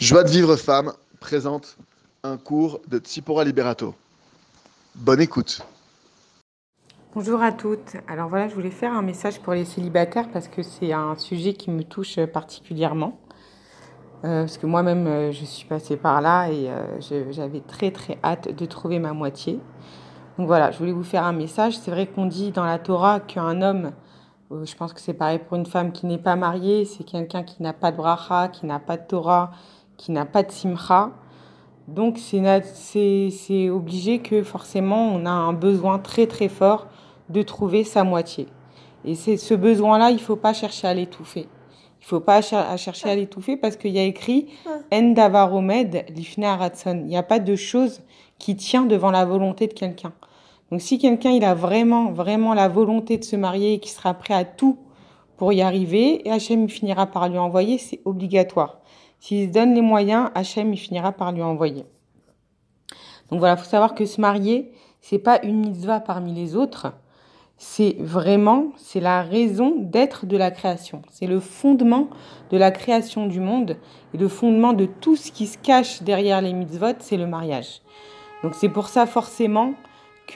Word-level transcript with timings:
Joie 0.00 0.24
de 0.24 0.30
vivre 0.30 0.56
femme 0.56 0.94
présente 1.20 1.76
un 2.22 2.38
cours 2.38 2.80
de 2.88 2.96
Tsipora 2.96 3.44
Liberato. 3.44 3.94
Bonne 4.94 5.20
écoute. 5.20 5.60
Bonjour 7.14 7.42
à 7.42 7.52
toutes. 7.52 7.98
Alors 8.08 8.30
voilà, 8.30 8.48
je 8.48 8.54
voulais 8.54 8.70
faire 8.70 8.94
un 8.94 9.02
message 9.02 9.40
pour 9.40 9.52
les 9.52 9.66
célibataires 9.66 10.30
parce 10.32 10.48
que 10.48 10.62
c'est 10.62 10.94
un 10.94 11.16
sujet 11.16 11.52
qui 11.52 11.70
me 11.70 11.82
touche 11.82 12.18
particulièrement. 12.32 13.20
Euh, 14.24 14.44
parce 14.44 14.56
que 14.56 14.64
moi-même, 14.64 15.06
euh, 15.06 15.32
je 15.32 15.44
suis 15.44 15.66
passée 15.66 15.98
par 15.98 16.22
là 16.22 16.48
et 16.48 16.70
euh, 16.70 17.30
j'avais 17.30 17.60
très 17.60 17.90
très 17.90 18.18
hâte 18.24 18.56
de 18.56 18.64
trouver 18.64 19.00
ma 19.00 19.12
moitié. 19.12 19.60
Donc 20.38 20.46
voilà, 20.46 20.70
je 20.70 20.78
voulais 20.78 20.92
vous 20.92 21.04
faire 21.04 21.24
un 21.24 21.34
message. 21.34 21.76
C'est 21.76 21.90
vrai 21.90 22.06
qu'on 22.06 22.24
dit 22.24 22.52
dans 22.52 22.64
la 22.64 22.78
Torah 22.78 23.20
qu'un 23.20 23.60
homme, 23.60 23.92
je 24.50 24.74
pense 24.76 24.94
que 24.94 25.00
c'est 25.00 25.12
pareil 25.12 25.40
pour 25.40 25.58
une 25.58 25.66
femme 25.66 25.92
qui 25.92 26.06
n'est 26.06 26.16
pas 26.16 26.36
mariée, 26.36 26.86
c'est 26.86 27.04
quelqu'un 27.04 27.42
qui 27.42 27.62
n'a 27.62 27.74
pas 27.74 27.92
de 27.92 27.98
bracha, 27.98 28.48
qui 28.48 28.64
n'a 28.64 28.78
pas 28.78 28.96
de 28.96 29.06
Torah, 29.06 29.52
qui 30.00 30.12
n'a 30.12 30.24
pas 30.24 30.42
de 30.42 30.50
simcha. 30.50 31.10
Donc 31.86 32.18
c'est 32.18 33.68
obligé 33.68 34.20
que 34.20 34.42
forcément 34.42 35.08
on 35.08 35.26
a 35.26 35.30
un 35.30 35.52
besoin 35.52 35.98
très 35.98 36.26
très 36.26 36.48
fort 36.48 36.86
de 37.28 37.42
trouver 37.42 37.84
sa 37.84 38.02
moitié. 38.02 38.46
Et 39.04 39.14
c'est 39.14 39.36
ce 39.36 39.54
besoin-là, 39.54 40.10
il 40.10 40.14
ne 40.14 40.20
faut 40.20 40.36
pas 40.36 40.54
chercher 40.54 40.88
à 40.88 40.94
l'étouffer. 40.94 41.48
Il 42.00 42.04
ne 42.04 42.06
faut 42.06 42.20
pas 42.20 42.40
chercher 42.40 43.10
à 43.10 43.14
l'étouffer 43.14 43.58
parce 43.58 43.76
qu'il 43.76 43.90
y 43.90 43.98
a 43.98 44.04
écrit 44.04 44.48
En 44.90 45.10
davaromed 45.10 46.06
lifne 46.16 46.46
Il 46.86 47.04
n'y 47.04 47.16
a 47.16 47.22
pas 47.22 47.38
de 47.38 47.56
chose 47.56 48.00
qui 48.38 48.56
tient 48.56 48.86
devant 48.86 49.10
la 49.10 49.26
volonté 49.26 49.66
de 49.66 49.74
quelqu'un. 49.74 50.12
Donc 50.70 50.80
si 50.80 50.98
quelqu'un 50.98 51.30
il 51.30 51.44
a 51.44 51.54
vraiment 51.54 52.12
vraiment 52.12 52.54
la 52.54 52.68
volonté 52.68 53.18
de 53.18 53.24
se 53.24 53.36
marier 53.36 53.74
et 53.74 53.80
qui 53.80 53.90
sera 53.90 54.14
prêt 54.14 54.34
à 54.34 54.44
tout 54.44 54.78
pour 55.36 55.52
y 55.52 55.60
arriver, 55.60 56.22
Hachem 56.30 56.68
finira 56.70 57.06
par 57.06 57.28
lui 57.28 57.38
envoyer, 57.38 57.76
c'est 57.76 58.00
obligatoire. 58.04 58.79
S'il 59.20 59.48
se 59.48 59.52
donne 59.52 59.74
les 59.74 59.82
moyens, 59.82 60.30
Hachem 60.34 60.72
il 60.72 60.76
finira 60.76 61.12
par 61.12 61.30
lui 61.30 61.42
envoyer. 61.42 61.84
Donc 63.30 63.38
voilà, 63.38 63.56
faut 63.56 63.68
savoir 63.68 63.94
que 63.94 64.04
se 64.06 64.20
marier, 64.20 64.72
c'est 65.00 65.18
pas 65.18 65.40
une 65.44 65.60
mitzvah 65.60 66.00
parmi 66.00 66.34
les 66.34 66.56
autres 66.56 66.92
c'est 67.62 67.96
vraiment, 67.98 68.72
c'est 68.76 69.00
la 69.00 69.20
raison 69.20 69.74
d'être 69.76 70.24
de 70.24 70.38
la 70.38 70.50
création. 70.50 71.02
C'est 71.10 71.26
le 71.26 71.40
fondement 71.40 72.08
de 72.50 72.56
la 72.56 72.70
création 72.70 73.26
du 73.26 73.38
monde 73.38 73.76
et 74.14 74.16
le 74.16 74.28
fondement 74.28 74.72
de 74.72 74.86
tout 74.86 75.14
ce 75.14 75.30
qui 75.30 75.46
se 75.46 75.58
cache 75.58 76.02
derrière 76.02 76.40
les 76.40 76.54
mitzvot, 76.54 76.94
c'est 77.00 77.18
le 77.18 77.26
mariage. 77.26 77.82
Donc 78.42 78.54
c'est 78.54 78.70
pour 78.70 78.88
ça 78.88 79.04
forcément 79.04 79.74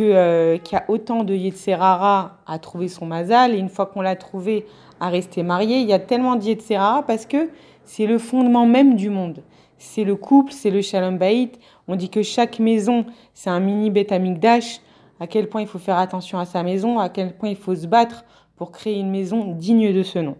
euh, 0.00 0.58
qu'il 0.58 0.76
y 0.76 0.78
a 0.78 0.84
autant 0.88 1.24
de 1.24 1.34
Yetzerara 1.34 2.36
à 2.46 2.58
trouver 2.58 2.88
son 2.88 3.06
mazal 3.06 3.54
et 3.54 3.58
une 3.58 3.70
fois 3.70 3.86
qu'on 3.86 4.02
l'a 4.02 4.16
trouvé 4.16 4.66
à 5.00 5.08
rester 5.08 5.42
marié, 5.42 5.78
il 5.78 5.88
y 5.88 5.94
a 5.94 5.98
tellement 5.98 6.36
de 6.36 6.44
Yetzerara 6.44 7.04
parce 7.04 7.24
que 7.24 7.48
c'est 7.84 8.06
le 8.06 8.18
fondement 8.18 8.66
même 8.66 8.96
du 8.96 9.10
monde. 9.10 9.42
C'est 9.78 10.04
le 10.04 10.16
couple, 10.16 10.52
c'est 10.52 10.70
le 10.70 10.82
shalom 10.82 11.18
bayit. 11.18 11.52
On 11.88 11.96
dit 11.96 12.08
que 12.08 12.22
chaque 12.22 12.58
maison, 12.58 13.04
c'est 13.34 13.50
un 13.50 13.60
mini 13.60 13.90
bet 13.90 14.12
amigdash 14.12 14.80
à 15.20 15.26
quel 15.26 15.48
point 15.48 15.62
il 15.62 15.68
faut 15.68 15.78
faire 15.78 15.98
attention 15.98 16.38
à 16.38 16.44
sa 16.44 16.62
maison, 16.62 16.98
à 16.98 17.08
quel 17.08 17.36
point 17.36 17.50
il 17.50 17.56
faut 17.56 17.74
se 17.74 17.86
battre 17.86 18.24
pour 18.56 18.72
créer 18.72 18.98
une 18.98 19.10
maison 19.10 19.52
digne 19.52 19.92
de 19.92 20.02
ce 20.02 20.18
nom. 20.18 20.36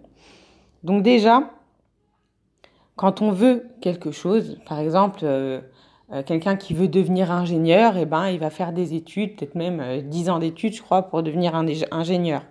Donc 0.82 1.02
déjà, 1.02 1.50
quand 2.96 3.22
on 3.22 3.30
veut 3.30 3.66
quelque 3.80 4.10
chose, 4.10 4.58
par 4.66 4.78
exemple, 4.78 5.20
euh, 5.22 5.60
euh, 6.12 6.22
quelqu'un 6.22 6.56
qui 6.56 6.74
veut 6.74 6.88
devenir 6.88 7.32
ingénieur, 7.32 7.96
eh 7.96 8.04
ben, 8.04 8.28
il 8.28 8.38
va 8.38 8.50
faire 8.50 8.72
des 8.72 8.94
études, 8.94 9.36
peut-être 9.36 9.54
même 9.54 9.80
euh, 9.80 10.00
dix 10.00 10.24
10 10.24 10.30
ans 10.30 10.38
d'études, 10.38 10.74
je 10.74 10.82
crois, 10.82 11.02
pour 11.02 11.22
devenir 11.22 11.54
ingénieur. 11.90 12.42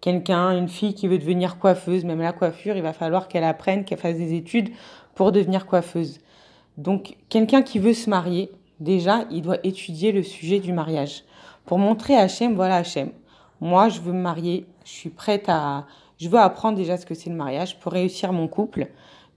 Quelqu'un, 0.00 0.56
une 0.56 0.68
fille 0.68 0.94
qui 0.94 1.08
veut 1.08 1.18
devenir 1.18 1.58
coiffeuse, 1.58 2.04
même 2.04 2.20
la 2.20 2.32
coiffure, 2.32 2.76
il 2.76 2.82
va 2.82 2.92
falloir 2.92 3.28
qu'elle 3.28 3.44
apprenne, 3.44 3.84
qu'elle 3.84 3.98
fasse 3.98 4.16
des 4.16 4.34
études 4.34 4.70
pour 5.14 5.32
devenir 5.32 5.66
coiffeuse. 5.66 6.20
Donc, 6.76 7.16
quelqu'un 7.28 7.62
qui 7.62 7.78
veut 7.78 7.94
se 7.94 8.10
marier, 8.10 8.50
déjà, 8.80 9.24
il 9.30 9.42
doit 9.42 9.58
étudier 9.64 10.12
le 10.12 10.22
sujet 10.22 10.60
du 10.60 10.72
mariage 10.72 11.24
pour 11.66 11.78
montrer 11.78 12.16
à 12.16 12.22
Hachem, 12.22 12.54
voilà 12.54 12.76
Hachem, 12.76 13.10
moi 13.60 13.88
je 13.88 14.00
veux 14.00 14.12
me 14.12 14.22
marier, 14.22 14.66
je 14.84 14.90
suis 14.90 15.10
prête 15.10 15.48
à, 15.48 15.86
je 16.18 16.28
veux 16.28 16.38
apprendre 16.38 16.78
déjà 16.78 16.96
ce 16.96 17.04
que 17.04 17.14
c'est 17.14 17.28
le 17.28 17.36
mariage 17.36 17.78
pour 17.80 17.92
réussir 17.92 18.32
mon 18.32 18.48
couple. 18.48 18.86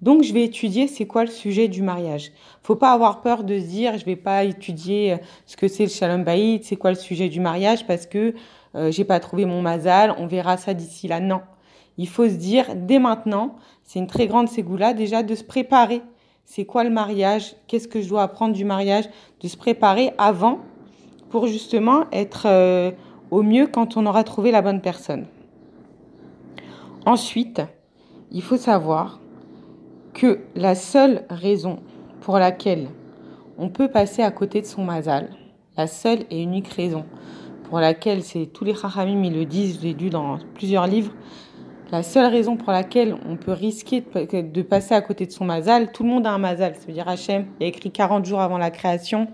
Donc 0.01 0.23
je 0.23 0.31
vais 0.31 0.43
étudier 0.43 0.87
c'est 0.87 1.05
quoi 1.05 1.25
le 1.25 1.31
sujet 1.31 1.67
du 1.67 1.81
mariage. 1.81 2.31
Faut 2.63 2.75
pas 2.75 2.93
avoir 2.93 3.21
peur 3.21 3.43
de 3.43 3.59
se 3.59 3.65
dire 3.65 3.97
je 3.97 4.05
vais 4.05 4.15
pas 4.15 4.45
étudier 4.45 5.17
ce 5.45 5.57
que 5.57 5.67
c'est 5.67 5.83
le 5.83 5.89
shalom 5.89 6.23
bayit, 6.23 6.61
c'est 6.63 6.77
quoi 6.77 6.91
le 6.91 6.95
sujet 6.95 7.27
du 7.27 7.41
mariage 7.41 7.85
parce 7.85 8.05
que 8.05 8.33
euh, 8.75 8.91
j'ai 8.91 9.03
pas 9.03 9.19
trouvé 9.19 9.45
mon 9.45 9.61
mazal, 9.61 10.13
on 10.17 10.27
verra 10.27 10.57
ça 10.57 10.73
d'ici 10.73 11.07
là. 11.07 11.19
Non. 11.19 11.41
Il 11.97 12.07
faut 12.07 12.27
se 12.27 12.35
dire 12.35 12.75
dès 12.75 12.99
maintenant, 12.99 13.55
c'est 13.83 13.99
une 13.99 14.07
très 14.07 14.27
grande 14.27 14.47
ségoula 14.47 14.93
déjà 14.93 15.23
de 15.23 15.35
se 15.35 15.43
préparer. 15.43 16.01
C'est 16.45 16.65
quoi 16.65 16.83
le 16.83 16.89
mariage? 16.89 17.55
Qu'est-ce 17.67 17.87
que 17.87 18.01
je 18.01 18.09
dois 18.09 18.23
apprendre 18.23 18.53
du 18.53 18.65
mariage? 18.65 19.05
De 19.41 19.47
se 19.47 19.57
préparer 19.57 20.11
avant 20.17 20.59
pour 21.29 21.47
justement 21.47 22.05
être 22.11 22.47
euh, 22.47 22.91
au 23.31 23.43
mieux 23.43 23.67
quand 23.67 23.97
on 23.97 24.05
aura 24.05 24.23
trouvé 24.23 24.51
la 24.51 24.61
bonne 24.61 24.81
personne. 24.81 25.25
Ensuite, 27.05 27.61
il 28.31 28.41
faut 28.41 28.57
savoir 28.57 29.19
que 30.13 30.39
la 30.55 30.75
seule 30.75 31.25
raison 31.29 31.79
pour 32.21 32.37
laquelle 32.37 32.89
on 33.57 33.69
peut 33.69 33.89
passer 33.89 34.21
à 34.21 34.31
côté 34.31 34.61
de 34.61 34.65
son 34.65 34.83
mazal, 34.83 35.29
la 35.77 35.87
seule 35.87 36.25
et 36.29 36.41
unique 36.41 36.67
raison 36.67 37.05
pour 37.69 37.79
laquelle 37.79 38.23
c'est 38.23 38.47
tous 38.47 38.65
les 38.65 38.75
chachamim 38.75 39.23
ils 39.23 39.33
le 39.33 39.45
disent, 39.45 39.79
je 39.79 39.87
l'ai 39.87 39.93
lu 39.93 40.09
dans 40.09 40.39
plusieurs 40.55 40.87
livres, 40.87 41.13
la 41.91 42.03
seule 42.03 42.31
raison 42.31 42.55
pour 42.55 42.71
laquelle 42.71 43.15
on 43.27 43.35
peut 43.35 43.51
risquer 43.51 44.01
de 44.01 44.61
passer 44.61 44.93
à 44.93 45.01
côté 45.01 45.25
de 45.25 45.31
son 45.31 45.45
mazal, 45.45 45.91
tout 45.91 46.03
le 46.03 46.09
monde 46.09 46.27
a 46.27 46.31
un 46.31 46.37
mazal, 46.37 46.75
ça 46.75 46.85
veut 46.85 46.93
dire 46.93 47.07
Hachem, 47.07 47.47
il 47.59 47.63
a 47.63 47.67
écrit 47.67 47.91
40 47.91 48.25
jours 48.25 48.41
avant 48.41 48.57
la 48.57 48.71
création, 48.71 49.27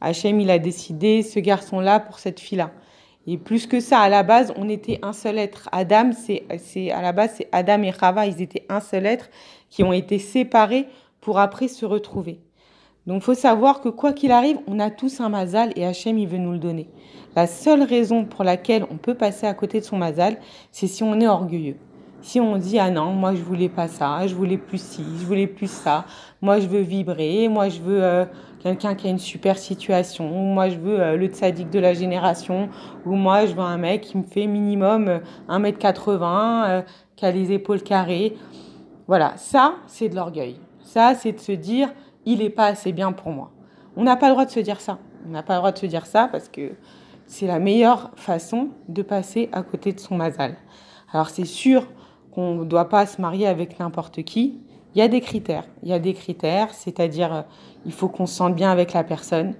Hachem, 0.00 0.40
il 0.40 0.50
a 0.50 0.58
décidé 0.58 1.22
ce 1.22 1.38
garçon-là 1.38 2.00
pour 2.00 2.18
cette 2.18 2.40
fille-là. 2.40 2.70
Et 3.26 3.38
plus 3.38 3.66
que 3.66 3.80
ça, 3.80 4.00
à 4.00 4.08
la 4.08 4.22
base, 4.22 4.52
on 4.56 4.68
était 4.68 5.00
un 5.02 5.12
seul 5.12 5.38
être. 5.38 5.68
Adam, 5.72 6.10
c'est, 6.12 6.44
à 6.92 7.02
la 7.02 7.12
base, 7.12 7.34
c'est 7.38 7.48
Adam 7.50 7.82
et 7.82 7.90
Rava, 7.90 8.26
ils 8.26 8.40
étaient 8.40 8.64
un 8.68 8.80
seul 8.80 9.04
être 9.04 9.30
qui 9.68 9.82
ont 9.82 9.92
été 9.92 10.18
séparés 10.18 10.86
pour 11.20 11.40
après 11.40 11.66
se 11.66 11.84
retrouver. 11.84 12.38
Donc, 13.06 13.22
faut 13.22 13.34
savoir 13.34 13.80
que 13.80 13.88
quoi 13.88 14.12
qu'il 14.12 14.32
arrive, 14.32 14.58
on 14.66 14.80
a 14.80 14.90
tous 14.90 15.20
un 15.20 15.28
mazal 15.28 15.72
et 15.76 15.86
Hachem, 15.86 16.18
il 16.18 16.26
veut 16.26 16.38
nous 16.38 16.52
le 16.52 16.58
donner. 16.58 16.88
La 17.36 17.46
seule 17.46 17.82
raison 17.82 18.24
pour 18.24 18.44
laquelle 18.44 18.84
on 18.90 18.96
peut 18.96 19.14
passer 19.14 19.46
à 19.46 19.54
côté 19.54 19.78
de 19.80 19.84
son 19.84 19.98
mazal, 19.98 20.38
c'est 20.72 20.86
si 20.86 21.02
on 21.02 21.20
est 21.20 21.28
orgueilleux. 21.28 21.76
Si 22.22 22.40
on 22.40 22.56
dit 22.56 22.78
ah 22.78 22.90
non, 22.90 23.12
moi 23.12 23.34
je 23.34 23.42
voulais 23.42 23.68
pas 23.68 23.88
ça, 23.88 24.26
je 24.26 24.34
voulais 24.34 24.56
plus 24.56 24.80
ci, 24.80 25.04
je 25.20 25.24
voulais 25.24 25.46
plus 25.46 25.70
ça, 25.70 26.06
moi 26.40 26.58
je 26.58 26.66
veux 26.66 26.80
vibrer, 26.80 27.46
moi 27.48 27.68
je 27.68 27.80
veux 27.80 28.02
euh, 28.02 28.24
quelqu'un 28.60 28.94
qui 28.94 29.06
a 29.06 29.10
une 29.10 29.18
super 29.18 29.58
situation, 29.58 30.28
ou 30.28 30.42
moi 30.42 30.70
je 30.70 30.76
veux 30.78 30.98
euh, 30.98 31.16
le 31.16 31.26
tzaddik 31.26 31.70
de 31.70 31.78
la 31.78 31.92
génération, 31.92 32.68
ou 33.04 33.14
moi 33.14 33.46
je 33.46 33.52
veux 33.52 33.60
un 33.60 33.76
mec 33.76 34.00
qui 34.00 34.16
me 34.16 34.24
fait 34.24 34.46
minimum 34.46 35.20
1m80, 35.48 36.64
euh, 36.68 36.82
qui 37.14 37.26
a 37.26 37.30
les 37.30 37.52
épaules 37.52 37.82
carrées. 37.82 38.34
Voilà, 39.06 39.34
ça 39.36 39.74
c'est 39.86 40.08
de 40.08 40.16
l'orgueil. 40.16 40.56
Ça 40.82 41.14
c'est 41.14 41.32
de 41.32 41.38
se 41.38 41.52
dire 41.52 41.90
il 42.26 42.40
n'est 42.40 42.50
pas 42.50 42.66
assez 42.66 42.92
bien 42.92 43.12
pour 43.12 43.30
moi. 43.30 43.50
On 43.96 44.04
n'a 44.04 44.16
pas 44.16 44.26
le 44.26 44.32
droit 44.32 44.44
de 44.44 44.50
se 44.50 44.60
dire 44.60 44.80
ça. 44.80 44.98
On 45.26 45.30
n'a 45.30 45.42
pas 45.42 45.54
le 45.54 45.60
droit 45.60 45.72
de 45.72 45.78
se 45.78 45.86
dire 45.86 46.04
ça 46.04 46.28
parce 46.30 46.48
que 46.48 46.72
c'est 47.26 47.46
la 47.46 47.58
meilleure 47.58 48.10
façon 48.16 48.68
de 48.88 49.02
passer 49.02 49.48
à 49.52 49.62
côté 49.62 49.92
de 49.92 50.00
son 50.00 50.16
mazal. 50.16 50.56
Alors 51.12 51.30
c'est 51.30 51.46
sûr 51.46 51.86
qu'on 52.32 52.56
ne 52.56 52.64
doit 52.64 52.88
pas 52.88 53.06
se 53.06 53.20
marier 53.20 53.46
avec 53.46 53.78
n'importe 53.78 54.22
qui, 54.22 54.60
il 54.94 54.98
y 54.98 55.02
a 55.02 55.08
des 55.08 55.20
critères. 55.20 55.64
Il 55.82 55.88
y 55.88 55.92
a 55.92 55.98
des 55.98 56.14
critères, 56.14 56.72
c'est-à-dire 56.72 57.34
euh, 57.34 57.42
il 57.84 57.92
faut 57.92 58.08
qu'on 58.08 58.26
se 58.26 58.34
sente 58.34 58.54
bien 58.54 58.70
avec 58.70 58.92
la 58.92 59.04
personne, 59.04 59.54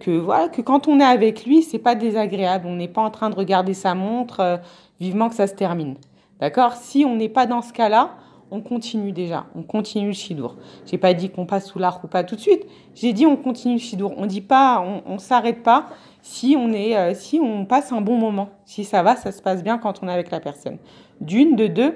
que 0.00 0.10
voilà, 0.10 0.48
que 0.48 0.62
quand 0.62 0.88
on 0.88 1.00
est 1.00 1.04
avec 1.04 1.44
lui, 1.44 1.62
c'est 1.62 1.78
pas 1.78 1.94
désagréable. 1.94 2.66
On 2.66 2.76
n'est 2.76 2.88
pas 2.88 3.02
en 3.02 3.10
train 3.10 3.30
de 3.30 3.34
regarder 3.34 3.74
sa 3.74 3.94
montre 3.94 4.40
euh, 4.40 4.56
vivement 5.00 5.28
que 5.28 5.34
ça 5.34 5.46
se 5.46 5.54
termine. 5.54 5.96
D'accord? 6.40 6.74
Si 6.74 7.04
on 7.04 7.16
n'est 7.16 7.28
pas 7.28 7.46
dans 7.46 7.62
ce 7.62 7.72
cas-là, 7.72 8.14
on 8.50 8.60
continue 8.60 9.12
déjà, 9.12 9.46
on 9.54 9.62
continue 9.62 10.08
le 10.08 10.12
chidour. 10.12 10.56
J'ai 10.86 10.98
pas 10.98 11.14
dit 11.14 11.30
qu'on 11.30 11.46
passe 11.46 11.66
sous 11.66 11.78
l'arc 11.78 12.02
ou 12.04 12.08
pas 12.08 12.24
tout 12.24 12.36
de 12.36 12.40
suite. 12.40 12.66
J'ai 12.94 13.12
dit 13.12 13.26
on 13.26 13.36
continue 13.36 13.74
le 13.74 13.80
chidour. 13.80 14.14
On 14.16 14.26
dit 14.26 14.40
pas, 14.40 14.80
on, 14.80 15.02
on 15.06 15.18
s'arrête 15.18 15.62
pas 15.62 15.86
si 16.22 16.56
on 16.58 16.72
est, 16.72 16.96
euh, 16.96 17.14
si 17.14 17.38
on 17.40 17.64
passe 17.66 17.92
un 17.92 18.00
bon 18.00 18.16
moment. 18.16 18.50
Si 18.64 18.84
ça 18.84 19.02
va, 19.02 19.16
ça 19.16 19.32
se 19.32 19.42
passe 19.42 19.62
bien 19.62 19.78
quand 19.78 20.02
on 20.02 20.08
est 20.08 20.12
avec 20.12 20.30
la 20.30 20.40
personne. 20.40 20.78
D'une, 21.20 21.56
de 21.56 21.66
deux, 21.66 21.94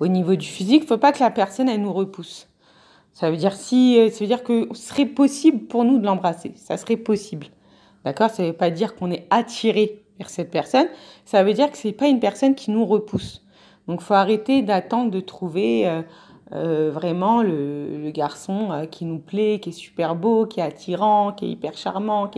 au 0.00 0.06
niveau 0.06 0.36
du 0.36 0.46
physique, 0.46 0.86
faut 0.86 0.98
pas 0.98 1.12
que 1.12 1.20
la 1.20 1.30
personne 1.30 1.68
elle 1.68 1.80
nous 1.82 1.92
repousse. 1.92 2.48
Ça 3.12 3.30
veut 3.30 3.36
dire 3.36 3.54
si, 3.54 3.98
euh, 3.98 4.10
ça 4.10 4.18
veut 4.20 4.26
dire 4.26 4.42
que 4.42 4.68
ce 4.72 4.88
serait 4.88 5.06
possible 5.06 5.66
pour 5.66 5.84
nous 5.84 5.98
de 5.98 6.04
l'embrasser. 6.04 6.52
Ça 6.56 6.76
serait 6.76 6.96
possible. 6.96 7.46
D'accord? 8.04 8.30
Ça 8.30 8.42
ne 8.42 8.48
veut 8.48 8.54
pas 8.54 8.70
dire 8.70 8.96
qu'on 8.96 9.10
est 9.10 9.26
attiré 9.30 10.04
vers 10.18 10.28
cette 10.28 10.50
personne. 10.50 10.88
Ça 11.24 11.42
veut 11.42 11.54
dire 11.54 11.70
que 11.70 11.78
c'est 11.78 11.92
pas 11.92 12.08
une 12.08 12.20
personne 12.20 12.54
qui 12.54 12.70
nous 12.70 12.84
repousse. 12.84 13.43
Donc, 13.88 14.00
faut 14.00 14.14
arrêter 14.14 14.62
d'attendre 14.62 15.10
de 15.10 15.20
trouver 15.20 15.86
euh, 15.86 16.02
euh, 16.52 16.90
vraiment 16.90 17.42
le, 17.42 18.10
garçon 18.10 18.86
qui 18.90 19.04
nous 19.04 19.18
plaît, 19.18 19.58
qui 19.60 19.70
est 19.70 19.72
super 19.72 20.14
beau, 20.14 20.46
qui 20.46 20.60
est 20.60 20.62
attirant, 20.62 21.32
qui 21.32 21.46
est 21.46 21.50
hyper 21.50 21.76
charmant. 21.76 22.30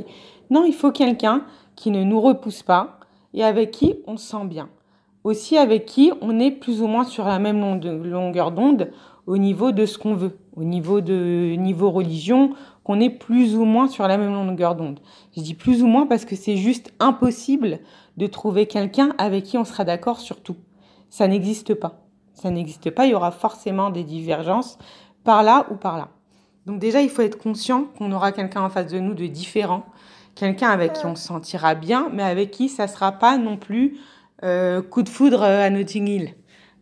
Non, 0.51 0.65
il 0.65 0.75
faut 0.75 0.93
quelqu'un 0.93 1.45
qui 1.75 1.91
ne 1.91 2.03
nous 2.03 2.21
repousse 2.21 2.63
pas 2.63 2.99
et 3.35 3.45
avec 3.45 3.71
qui 3.71 3.97
on 4.07 4.17
se 4.17 4.27
sent 4.27 4.47
bien 4.47 4.69
aussi 5.27 5.59
avec 5.59 5.87
qui 5.87 6.13
on 6.21 6.39
est 6.39 6.53
plus 6.53 6.81
ou 6.81 6.87
moins 6.87 7.03
sur 7.03 7.25
la 7.25 7.41
même 7.41 7.61
longueur 7.61 8.53
d'onde 8.53 8.93
au 9.27 9.39
niveau 9.39 9.73
de 9.73 9.85
ce 9.85 9.99
qu'on 9.99 10.15
veut, 10.15 10.39
au 10.55 10.63
niveau 10.63 11.01
de 11.01 11.57
niveau 11.57 11.91
religion, 11.91 12.53
qu'on 12.85 13.01
est 13.01 13.11
plus 13.11 13.57
ou 13.57 13.65
moins 13.65 13.89
sur 13.89 14.07
la 14.07 14.19
même 14.19 14.33
longueur 14.33 14.77
d'onde. 14.77 15.01
Je 15.37 15.43
dis 15.43 15.55
plus 15.55 15.83
ou 15.83 15.89
moins 15.89 16.07
parce 16.07 16.25
que 16.25 16.37
c'est 16.37 16.57
juste 16.57 16.93
impossible 17.01 17.81
de 18.17 18.29
trouver 18.29 18.67
quelqu'un 18.67 19.15
avec 19.19 19.43
qui 19.43 19.59
on 19.59 19.65
sera 19.65 19.83
d'accord 19.83 20.21
sur 20.21 20.41
tout. 20.41 20.57
Ça 21.11 21.29
n'existe 21.29 21.75
pas. 21.75 22.07
Ça 22.35 22.51
n'existe 22.51 22.91
pas, 22.91 23.07
il 23.07 23.13
y 23.13 23.15
aura 23.15 23.31
forcément 23.31 23.91
des 23.91 24.05
divergences 24.05 24.77
par 25.25 25.43
là 25.43 25.67
ou 25.71 25.77
par 25.77 25.97
là. 25.97 26.09
Donc 26.67 26.79
déjà, 26.81 27.01
il 27.01 27.09
faut 27.09 27.23
être 27.23 27.39
conscient 27.39 27.85
qu'on 27.97 28.13
aura 28.13 28.33
quelqu'un 28.33 28.63
en 28.63 28.69
face 28.69 28.93
de 28.93 28.99
nous 28.99 29.15
de 29.15 29.27
différent, 29.27 29.87
quelqu'un 30.35 30.69
avec 30.69 30.95
qui 30.95 31.07
on 31.07 31.15
se 31.15 31.27
sentira 31.27 31.75
bien, 31.75 32.11
mais 32.13 32.23
avec 32.23 32.51
qui 32.51 32.69
ça 32.69 32.89
sera 32.89 33.13
pas 33.13 33.39
non 33.39 33.57
plus 33.57 33.99
euh, 34.43 34.83
coup 34.83 35.03
de 35.03 35.09
foudre 35.09 35.43
à 35.43 35.71
Notting 35.71 36.09
Hill. 36.09 36.35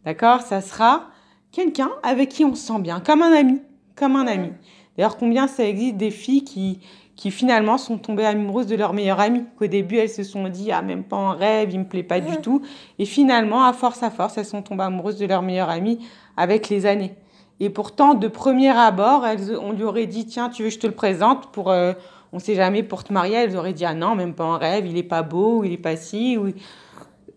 D'accord? 0.04 0.40
Ça 0.40 0.60
sera 0.60 1.06
quelqu'un 1.52 1.90
avec 2.02 2.30
qui 2.30 2.44
on 2.44 2.54
se 2.54 2.66
sent 2.66 2.80
bien, 2.80 3.00
comme 3.00 3.22
un 3.22 3.32
ami, 3.32 3.62
comme 3.94 4.16
un 4.16 4.26
ami. 4.26 4.50
D'ailleurs, 4.96 5.16
combien 5.16 5.46
ça 5.46 5.64
existe 5.64 5.96
des 5.96 6.10
filles 6.10 6.44
qui, 6.44 6.80
qui 7.16 7.30
finalement 7.30 7.78
sont 7.78 7.98
tombées 7.98 8.24
amoureuses 8.24 8.66
de 8.66 8.74
leur 8.74 8.92
meilleure 8.92 9.20
amie, 9.20 9.44
qu'au 9.56 9.66
début 9.66 9.96
elles 9.96 10.10
se 10.10 10.24
sont 10.24 10.48
dit 10.48 10.72
ah 10.72 10.82
même 10.82 11.04
pas 11.04 11.16
en 11.16 11.30
rêve, 11.30 11.70
il 11.72 11.80
me 11.80 11.84
plaît 11.84 12.02
pas 12.02 12.20
du 12.20 12.36
tout, 12.38 12.62
et 12.98 13.04
finalement 13.04 13.64
à 13.64 13.72
force 13.72 14.02
à 14.02 14.10
force 14.10 14.36
elles 14.36 14.44
sont 14.44 14.62
tombées 14.62 14.84
amoureuses 14.84 15.18
de 15.18 15.26
leur 15.26 15.42
meilleure 15.42 15.70
amie 15.70 15.98
avec 16.36 16.68
les 16.68 16.86
années. 16.86 17.14
Et 17.60 17.70
pourtant 17.70 18.14
de 18.14 18.26
premier 18.26 18.70
abord, 18.70 19.24
elles, 19.24 19.56
on 19.56 19.72
lui 19.72 19.84
aurait 19.84 20.06
dit 20.06 20.26
tiens 20.26 20.48
tu 20.48 20.64
veux 20.64 20.68
que 20.68 20.74
je 20.74 20.80
te 20.80 20.86
le 20.88 20.94
présente 20.94 21.52
pour 21.52 21.70
euh, 21.70 21.92
on 22.32 22.40
sait 22.40 22.56
jamais 22.56 22.82
pour 22.82 23.04
te 23.04 23.12
marier, 23.12 23.36
elles 23.36 23.56
auraient 23.56 23.72
dit 23.72 23.84
ah 23.84 23.94
non 23.94 24.16
même 24.16 24.34
pas 24.34 24.44
en 24.44 24.58
rêve, 24.58 24.86
il 24.86 24.96
est 24.96 25.04
pas 25.04 25.22
beau, 25.22 25.60
ou 25.60 25.64
il 25.64 25.72
est 25.72 25.78
pas 25.78 25.96
si, 25.96 26.36
ou... 26.36 26.48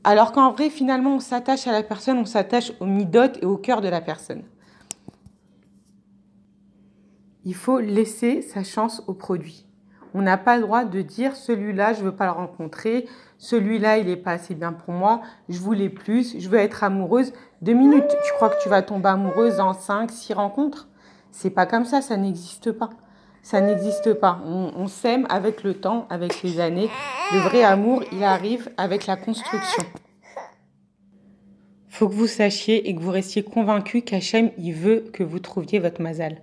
alors 0.04 0.32
qu'en 0.32 0.52
vrai 0.52 0.72
finalement 0.72 1.16
on 1.16 1.20
s'attache 1.20 1.68
à 1.68 1.72
la 1.72 1.84
personne, 1.84 2.18
on 2.18 2.26
s'attache 2.26 2.72
au 2.80 2.86
midote 2.86 3.38
et 3.44 3.46
au 3.46 3.58
cœur 3.58 3.82
de 3.82 3.90
la 3.90 4.02
personne. 4.02 4.42
Il 7.46 7.54
faut 7.56 7.80
laisser 7.80 8.42
sa 8.42 8.64
chance 8.64 9.04
au 9.08 9.14
produit. 9.14 9.67
On 10.14 10.22
n'a 10.22 10.38
pas 10.38 10.56
le 10.58 10.64
droit 10.64 10.86
de 10.86 11.02
dire 11.02 11.36
celui-là, 11.36 11.94
je 11.94 12.04
veux 12.04 12.16
pas 12.16 12.26
le 12.26 12.32
rencontrer, 12.32 13.08
celui-là, 13.38 13.98
il 13.98 14.10
est 14.10 14.16
pas 14.16 14.32
assez 14.32 14.56
bien 14.56 14.74
pour 14.74 14.94
moi, 14.94 15.22
je 15.50 15.60
voulais 15.60 15.90
plus, 15.90 16.40
je 16.40 16.50
veux 16.50 16.58
être 16.58 16.84
amoureuse. 16.84 17.34
Deux 17.62 17.74
minutes, 17.74 18.08
tu 18.26 18.34
crois 18.34 18.50
que 18.50 18.62
tu 18.62 18.70
vas 18.70 18.82
tomber 18.82 19.10
amoureuse 19.10 19.60
en 19.60 19.74
cinq, 19.74 20.12
six 20.12 20.34
rencontres? 20.34 20.88
C'est 21.32 21.52
pas 21.52 21.66
comme 21.66 21.86
ça, 21.86 22.02
ça 22.02 22.18
n'existe 22.18 22.72
pas. 22.72 22.90
Ça 23.44 23.62
n'existe 23.62 24.14
pas. 24.14 24.42
On, 24.46 24.72
on 24.76 24.88
s'aime 24.88 25.26
avec 25.30 25.64
le 25.64 25.76
temps, 25.76 26.08
avec 26.10 26.42
les 26.42 26.60
années. 26.60 26.90
Le 27.32 27.40
vrai 27.40 27.64
amour, 27.64 28.04
il 28.12 28.24
arrive 28.24 28.70
avec 28.78 29.08
la 29.08 29.16
construction. 29.16 29.84
Faut 31.88 32.10
que 32.10 32.14
vous 32.14 32.28
sachiez 32.28 32.90
et 32.90 32.96
que 32.96 33.02
vous 33.02 33.12
restiez 33.12 33.44
convaincu 33.44 34.02
qu'Hachem, 34.02 34.52
il 34.58 34.74
veut 34.74 35.06
que 35.14 35.24
vous 35.24 35.40
trouviez 35.40 35.80
votre 35.80 36.02
mazal. 36.02 36.42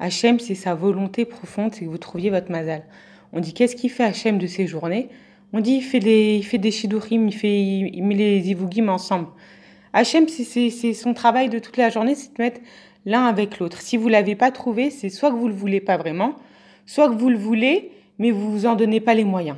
Hachem, 0.00 0.38
c'est 0.38 0.54
sa 0.54 0.74
volonté 0.74 1.24
profonde, 1.24 1.74
c'est 1.74 1.84
que 1.84 1.90
vous 1.90 1.98
trouviez 1.98 2.30
votre 2.30 2.50
mazal. 2.50 2.84
On 3.32 3.40
dit 3.40 3.52
qu'est-ce 3.52 3.76
qu'il 3.76 3.90
fait 3.90 4.04
Hachem 4.04 4.38
de 4.38 4.46
ses 4.46 4.66
journées? 4.66 5.08
On 5.52 5.60
dit 5.60 5.74
il 5.76 5.82
fait, 5.82 6.00
des, 6.00 6.36
il 6.36 6.44
fait 6.44 6.58
des 6.58 6.70
shidurim, 6.70 7.28
il, 7.28 7.34
fait, 7.34 7.60
il 7.60 8.02
met 8.02 8.14
les 8.14 8.50
ivugim 8.50 8.88
ensemble. 8.88 9.28
Hachem, 9.92 10.28
c'est 10.28 10.92
son 10.92 11.14
travail 11.14 11.48
de 11.48 11.58
toute 11.58 11.76
la 11.76 11.90
journée, 11.90 12.14
c'est 12.14 12.36
de 12.36 12.42
mettre 12.42 12.60
l'un 13.06 13.24
avec 13.24 13.58
l'autre. 13.58 13.80
Si 13.80 13.96
vous 13.96 14.08
l'avez 14.08 14.34
pas 14.34 14.50
trouvé, 14.50 14.90
c'est 14.90 15.08
soit 15.08 15.30
que 15.30 15.36
vous 15.36 15.48
le 15.48 15.54
voulez 15.54 15.80
pas 15.80 15.96
vraiment, 15.96 16.34
soit 16.86 17.08
que 17.08 17.14
vous 17.14 17.30
le 17.30 17.38
voulez, 17.38 17.90
mais 18.18 18.30
vous 18.30 18.50
vous 18.50 18.66
en 18.66 18.76
donnez 18.76 19.00
pas 19.00 19.14
les 19.14 19.24
moyens. 19.24 19.56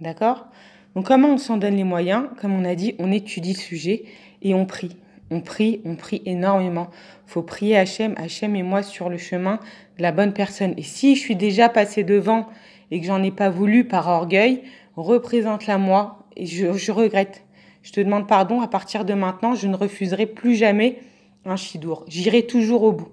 D'accord? 0.00 0.46
Donc 0.94 1.06
comment 1.06 1.28
on 1.28 1.38
s'en 1.38 1.56
donne 1.56 1.76
les 1.76 1.84
moyens? 1.84 2.26
Comme 2.40 2.52
on 2.52 2.64
a 2.64 2.74
dit, 2.74 2.94
on 2.98 3.10
étudie 3.10 3.54
le 3.54 3.58
sujet 3.58 4.04
et 4.42 4.52
on 4.52 4.66
prie. 4.66 4.96
On 5.32 5.40
prie, 5.40 5.80
on 5.86 5.96
prie 5.96 6.20
énormément. 6.26 6.90
Faut 7.24 7.40
prier 7.40 7.78
Hachem, 7.78 8.12
Hachem 8.18 8.54
et 8.54 8.62
moi 8.62 8.82
sur 8.82 9.08
le 9.08 9.16
chemin 9.16 9.60
de 9.96 10.02
la 10.02 10.12
bonne 10.12 10.34
personne. 10.34 10.74
Et 10.76 10.82
si 10.82 11.16
je 11.16 11.20
suis 11.20 11.36
déjà 11.36 11.70
passé 11.70 12.04
devant 12.04 12.48
et 12.90 13.00
que 13.00 13.06
j'en 13.06 13.22
ai 13.22 13.30
pas 13.30 13.48
voulu 13.48 13.84
par 13.84 14.08
orgueil, 14.08 14.60
représente-la 14.94 15.78
moi 15.78 16.26
et 16.36 16.44
je, 16.44 16.92
regrette. 16.92 17.44
Je 17.82 17.92
te 17.92 18.00
demande 18.00 18.28
pardon, 18.28 18.60
à 18.60 18.68
partir 18.68 19.06
de 19.06 19.14
maintenant, 19.14 19.54
je 19.54 19.68
ne 19.68 19.74
refuserai 19.74 20.26
plus 20.26 20.54
jamais 20.54 20.98
un 21.46 21.56
chidour. 21.56 22.04
J'irai 22.08 22.42
toujours 22.42 22.82
au 22.82 22.92
bout. 22.92 23.08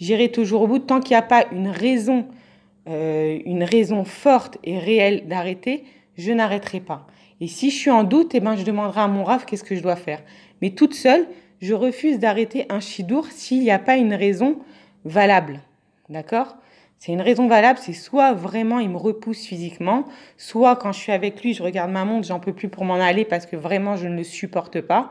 J'irai 0.00 0.32
toujours 0.32 0.62
au 0.62 0.66
bout 0.66 0.80
tant 0.80 0.98
qu'il 0.98 1.12
n'y 1.12 1.18
a 1.18 1.22
pas 1.22 1.44
une 1.52 1.68
raison, 1.68 2.26
euh, 2.88 3.38
une 3.46 3.62
raison 3.62 4.04
forte 4.04 4.58
et 4.64 4.76
réelle 4.76 5.28
d'arrêter, 5.28 5.84
je 6.16 6.32
n'arrêterai 6.32 6.80
pas. 6.80 7.06
Et 7.40 7.46
si 7.46 7.70
je 7.70 7.76
suis 7.76 7.90
en 7.90 8.02
doute, 8.02 8.34
eh 8.34 8.40
ben, 8.40 8.56
je 8.56 8.64
demanderai 8.64 9.02
à 9.02 9.08
mon 9.08 9.22
raf 9.22 9.46
qu'est-ce 9.46 9.64
que 9.64 9.76
je 9.76 9.82
dois 9.82 9.96
faire. 9.96 10.20
Mais 10.60 10.70
toute 10.70 10.94
seule, 10.94 11.26
je 11.60 11.74
refuse 11.74 12.18
d'arrêter 12.18 12.66
un 12.68 12.80
chidour 12.80 13.26
s'il 13.26 13.60
n'y 13.60 13.70
a 13.70 13.78
pas 13.78 13.96
une 13.96 14.14
raison 14.14 14.58
valable. 15.04 15.60
D'accord? 16.08 16.56
C'est 16.98 17.12
une 17.12 17.22
raison 17.22 17.48
valable, 17.48 17.78
c'est 17.80 17.94
soit 17.94 18.34
vraiment 18.34 18.78
il 18.78 18.90
me 18.90 18.98
repousse 18.98 19.46
physiquement, 19.46 20.04
soit 20.36 20.76
quand 20.76 20.92
je 20.92 20.98
suis 20.98 21.12
avec 21.12 21.42
lui, 21.42 21.54
je 21.54 21.62
regarde 21.62 21.90
ma 21.90 22.04
montre, 22.04 22.28
j'en 22.28 22.40
peux 22.40 22.52
plus 22.52 22.68
pour 22.68 22.84
m'en 22.84 23.00
aller 23.00 23.24
parce 23.24 23.46
que 23.46 23.56
vraiment 23.56 23.96
je 23.96 24.06
ne 24.06 24.16
le 24.16 24.24
supporte 24.24 24.82
pas. 24.82 25.10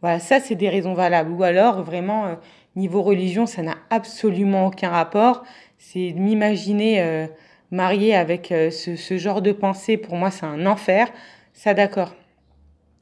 Voilà, 0.00 0.18
ça 0.18 0.40
c'est 0.40 0.54
des 0.54 0.70
raisons 0.70 0.94
valables. 0.94 1.30
Ou 1.30 1.42
alors 1.42 1.82
vraiment, 1.82 2.26
euh, 2.26 2.34
niveau 2.74 3.02
religion, 3.02 3.44
ça 3.44 3.62
n'a 3.62 3.76
absolument 3.90 4.66
aucun 4.66 4.88
rapport. 4.88 5.42
C'est 5.76 6.14
m'imaginer 6.16 7.02
euh, 7.02 7.26
marié 7.70 8.14
avec 8.14 8.50
euh, 8.50 8.70
ce, 8.70 8.96
ce 8.96 9.18
genre 9.18 9.42
de 9.42 9.52
pensée, 9.52 9.98
pour 9.98 10.16
moi 10.16 10.30
c'est 10.30 10.46
un 10.46 10.64
enfer. 10.64 11.08
Ça 11.52 11.74
d'accord. 11.74 12.14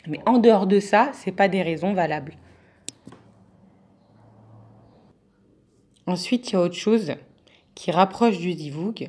Mais 0.08 0.18
en 0.26 0.38
dehors 0.38 0.66
de 0.66 0.80
ça, 0.80 1.10
c'est 1.12 1.32
pas 1.32 1.46
des 1.46 1.62
raisons 1.62 1.92
valables. 1.92 2.34
Ensuite, 6.06 6.50
il 6.50 6.52
y 6.52 6.56
a 6.56 6.60
autre 6.60 6.74
chose 6.74 7.14
qui 7.74 7.90
rapproche 7.90 8.38
du 8.38 8.54
divoug, 8.54 9.08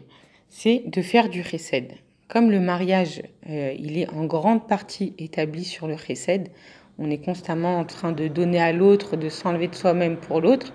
c'est 0.49 0.83
de 0.85 1.01
faire 1.01 1.29
du 1.29 1.43
chesed. 1.43 1.91
Comme 2.29 2.49
le 2.49 2.59
mariage, 2.59 3.21
euh, 3.49 3.75
il 3.77 3.97
est 3.97 4.09
en 4.09 4.25
grande 4.25 4.67
partie 4.67 5.13
établi 5.17 5.65
sur 5.65 5.87
le 5.87 5.97
chesed, 5.97 6.49
on 6.97 7.11
est 7.11 7.17
constamment 7.17 7.77
en 7.77 7.83
train 7.83 8.13
de 8.13 8.29
donner 8.29 8.61
à 8.61 8.71
l'autre, 8.71 9.17
de 9.17 9.27
s'enlever 9.27 9.67
de 9.67 9.75
soi-même 9.75 10.15
pour 10.15 10.39
l'autre, 10.39 10.73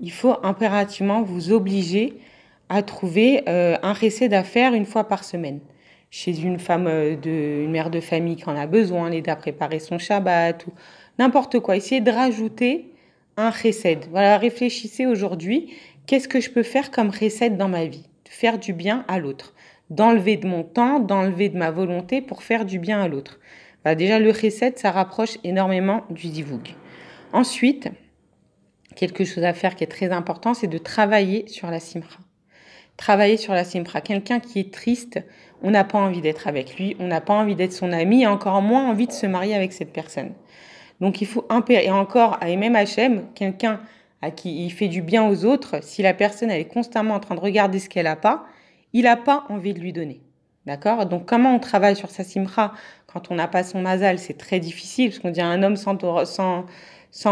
il 0.00 0.10
faut 0.10 0.34
impérativement 0.42 1.22
vous 1.22 1.52
obliger 1.52 2.18
à 2.68 2.82
trouver 2.82 3.44
euh, 3.48 3.76
un 3.82 3.94
chesed 3.94 4.34
à 4.34 4.42
faire 4.42 4.74
une 4.74 4.86
fois 4.86 5.04
par 5.04 5.22
semaine. 5.22 5.60
Chez 6.10 6.42
une 6.42 6.58
femme, 6.58 6.88
euh, 6.88 7.16
de, 7.16 7.64
une 7.64 7.70
mère 7.70 7.88
de 7.88 8.00
famille 8.00 8.36
qui 8.36 8.48
en 8.48 8.56
a 8.56 8.66
besoin, 8.66 9.10
l'aider 9.10 9.30
à 9.30 9.36
préparer 9.36 9.78
son 9.78 9.98
Shabbat 9.98 10.66
ou 10.66 10.72
n'importe 11.20 11.60
quoi. 11.60 11.76
Essayez 11.76 12.00
de 12.00 12.10
rajouter 12.10 12.91
un 13.42 13.50
recède. 13.50 14.06
Voilà, 14.10 14.38
réfléchissez 14.38 15.06
aujourd'hui, 15.06 15.74
qu'est-ce 16.06 16.28
que 16.28 16.40
je 16.40 16.50
peux 16.50 16.62
faire 16.62 16.90
comme 16.90 17.10
recède 17.10 17.56
dans 17.56 17.68
ma 17.68 17.84
vie? 17.84 18.08
Faire 18.28 18.58
du 18.58 18.72
bien 18.72 19.04
à 19.08 19.18
l'autre. 19.18 19.54
D'enlever 19.90 20.36
de 20.36 20.46
mon 20.46 20.62
temps, 20.62 21.00
d'enlever 21.00 21.48
de 21.48 21.58
ma 21.58 21.70
volonté 21.70 22.22
pour 22.22 22.42
faire 22.42 22.64
du 22.64 22.78
bien 22.78 23.02
à 23.02 23.08
l'autre. 23.08 23.38
Bah, 23.84 23.94
déjà, 23.94 24.18
le 24.18 24.30
recède, 24.30 24.78
ça 24.78 24.90
rapproche 24.90 25.38
énormément 25.44 26.04
du 26.08 26.28
divoug. 26.28 26.74
Ensuite, 27.32 27.88
quelque 28.96 29.24
chose 29.24 29.44
à 29.44 29.54
faire 29.54 29.74
qui 29.74 29.84
est 29.84 29.88
très 29.88 30.12
important, 30.12 30.54
c'est 30.54 30.66
de 30.66 30.78
travailler 30.78 31.46
sur 31.48 31.70
la 31.70 31.80
simra. 31.80 32.18
Travailler 32.96 33.36
sur 33.36 33.54
la 33.54 33.64
simra. 33.64 34.00
Quelqu'un 34.00 34.38
qui 34.38 34.60
est 34.60 34.72
triste, 34.72 35.20
on 35.62 35.70
n'a 35.70 35.84
pas 35.84 35.98
envie 35.98 36.20
d'être 36.20 36.46
avec 36.46 36.76
lui, 36.76 36.96
on 37.00 37.06
n'a 37.08 37.20
pas 37.20 37.34
envie 37.34 37.54
d'être 37.54 37.72
son 37.72 37.92
ami, 37.92 38.22
et 38.22 38.26
encore 38.26 38.62
moins 38.62 38.88
envie 38.88 39.06
de 39.06 39.12
se 39.12 39.26
marier 39.26 39.54
avec 39.54 39.72
cette 39.72 39.92
personne. 39.92 40.32
Donc 41.02 41.20
il 41.20 41.26
faut 41.26 41.44
et 41.68 41.90
encore 41.90 42.38
à 42.40 42.46
MMHM, 42.46 43.24
quelqu'un 43.34 43.80
à 44.22 44.30
qui 44.30 44.64
il 44.64 44.70
fait 44.70 44.86
du 44.86 45.02
bien 45.02 45.28
aux 45.28 45.44
autres, 45.44 45.82
si 45.82 46.00
la 46.00 46.14
personne 46.14 46.48
elle 46.48 46.60
est 46.60 46.72
constamment 46.72 47.14
en 47.14 47.20
train 47.20 47.34
de 47.34 47.40
regarder 47.40 47.80
ce 47.80 47.88
qu'elle 47.88 48.06
a 48.06 48.14
pas, 48.14 48.44
il 48.92 49.02
n'a 49.02 49.16
pas 49.16 49.44
envie 49.48 49.74
de 49.74 49.80
lui 49.80 49.92
donner. 49.92 50.20
D'accord? 50.64 51.06
Donc 51.06 51.26
comment 51.26 51.56
on 51.56 51.58
travaille 51.58 51.96
sur 51.96 52.08
sa 52.08 52.22
simra 52.22 52.72
quand 53.08 53.32
on 53.32 53.34
n'a 53.34 53.48
pas 53.48 53.64
son 53.64 53.82
mazal, 53.82 54.20
c'est 54.20 54.38
très 54.38 54.60
difficile 54.60 55.10
parce 55.10 55.18
qu'on 55.18 55.30
dit 55.30 55.40
un 55.40 55.64
homme 55.64 55.74
sans, 55.74 55.98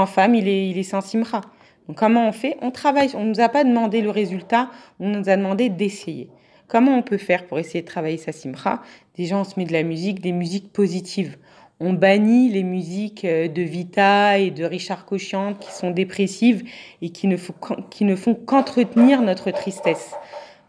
femme, 0.06 0.34
il 0.34 0.48
est, 0.48 0.68
il 0.68 0.76
est 0.76 0.82
sans 0.82 1.00
simra. 1.00 1.40
Donc 1.86 1.96
comment 1.96 2.26
on 2.28 2.32
fait? 2.32 2.56
On 2.62 2.72
travaille, 2.72 3.10
on 3.14 3.22
ne 3.22 3.28
nous 3.28 3.40
a 3.40 3.48
pas 3.48 3.62
demandé 3.62 4.00
le 4.00 4.10
résultat, 4.10 4.68
on 4.98 5.10
nous 5.10 5.28
a 5.28 5.36
demandé 5.36 5.68
d'essayer. 5.68 6.28
Comment 6.66 6.98
on 6.98 7.02
peut 7.02 7.18
faire 7.18 7.46
pour 7.46 7.60
essayer 7.60 7.82
de 7.82 7.86
travailler 7.86 8.16
sa 8.16 8.32
simra 8.32 8.82
Déjà, 9.14 9.36
on 9.36 9.44
se 9.44 9.58
met 9.60 9.64
de 9.64 9.72
la 9.72 9.84
musique, 9.84 10.20
des 10.20 10.32
musiques 10.32 10.72
positives 10.72 11.36
on 11.80 11.94
bannit 11.94 12.50
les 12.50 12.62
musiques 12.62 13.24
euh, 13.24 13.48
de 13.48 13.62
Vita 13.62 14.38
et 14.38 14.50
de 14.50 14.64
Richard 14.64 15.06
Cochian 15.06 15.54
qui 15.54 15.72
sont 15.72 15.90
dépressives 15.90 16.62
et 17.00 17.08
qui 17.08 17.26
ne, 17.26 17.36
font, 17.36 18.34
qu'entretenir 18.34 19.22
notre 19.22 19.50
tristesse. 19.50 20.12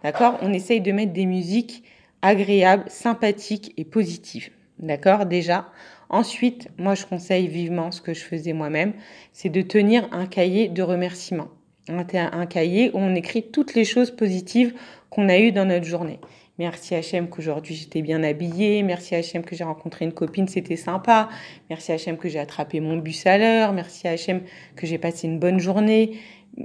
D'accord? 0.03 0.38
On 0.41 0.53
essaye 0.53 0.82
de 0.82 0.91
mettre 0.91 1.13
des 1.13 1.25
musiques 1.25 1.84
agréables, 2.22 2.86
sympathiques 2.88 3.74
et 3.77 3.84
positives. 3.84 4.50
D'accord? 4.80 5.25
Déjà. 5.25 5.68
Ensuite, 6.10 6.68
moi, 6.77 6.96
je 6.96 7.06
conseille 7.06 7.48
vivement 7.48 7.91
ce 7.91 8.01
que 8.01 8.13
je 8.13 8.22
faisais 8.22 8.51
moi-même, 8.51 8.94
c'est 9.32 9.50
de 9.50 9.62
tenir 9.62 10.10
un 10.12 10.25
cahier 10.25 10.68
de 10.68 10.82
remerciements. 10.82 11.48
Un, 11.88 12.06
un 12.13 12.46
cahier 12.46 12.91
où 12.94 12.98
on 12.98 13.15
écrit 13.15 13.44
toutes 13.44 13.75
les 13.75 13.86
choses 13.86 14.12
positives 14.12 14.74
qu'on 15.10 15.30
a 15.30 15.38
eues 15.39 15.51
dans 15.51 15.65
notre 15.65 15.86
journée. 15.86 16.20
Merci 16.62 16.94
HM 16.94 17.27
qu'aujourd'hui 17.27 17.74
j'étais 17.74 18.03
bien 18.03 18.22
habillée. 18.22 18.84
Merci 18.84 19.15
HM 19.15 19.41
que 19.41 19.56
j'ai 19.56 19.63
rencontré 19.63 20.06
une 20.06 20.12
copine, 20.12 20.48
c'était 20.48 20.75
sympa. 20.75 21.27
Merci 21.72 21.91
HM 21.91 22.18
que 22.18 22.30
j'ai 22.30 22.38
attrapé 22.38 22.80
mon 22.80 22.98
bus 22.98 23.25
à 23.25 23.39
l'heure. 23.39 23.74
Merci 23.74 24.08
HM 24.08 24.41
que 24.75 24.86
j'ai 24.86 25.00
passé 25.00 25.25
une 25.27 25.39
bonne 25.39 25.60
journée. 25.60 26.20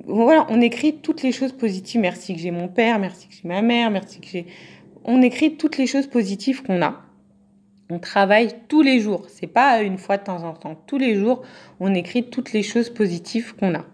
Voilà, 0.05 0.47
on 0.51 0.61
écrit 0.61 0.99
toutes 0.99 1.23
les 1.23 1.33
choses 1.33 1.53
positives. 1.53 2.03
Merci 2.03 2.35
que 2.35 2.41
j'ai 2.41 2.51
mon 2.51 2.69
père, 2.69 2.99
merci 2.99 3.27
que 3.27 3.35
j'ai 3.35 3.49
ma 3.49 3.63
mère, 3.63 3.91
merci 3.91 4.21
que 4.21 4.27
j'ai. 4.27 4.45
On 5.07 5.23
écrit 5.23 5.57
toutes 5.57 5.79
les 5.79 5.87
choses 5.87 6.09
positives 6.09 6.63
qu'on 6.63 6.83
a. 6.83 7.01
On 7.89 7.99
travaille 7.99 8.51
tous 8.69 8.83
les 8.83 9.01
jours. 9.01 9.25
C'est 9.29 9.47
pas 9.47 9.81
une 9.81 9.97
fois 9.97 10.19
de 10.19 10.25
temps 10.25 10.45
en 10.45 10.53
temps. 10.53 10.79
Tous 10.87 10.99
les 10.99 11.15
jours, 11.15 11.41
on 11.81 11.95
écrit 11.95 12.29
toutes 12.29 12.53
les 12.53 12.63
choses 12.63 12.91
positives 12.91 13.57
qu'on 13.57 13.75
a. 13.75 13.87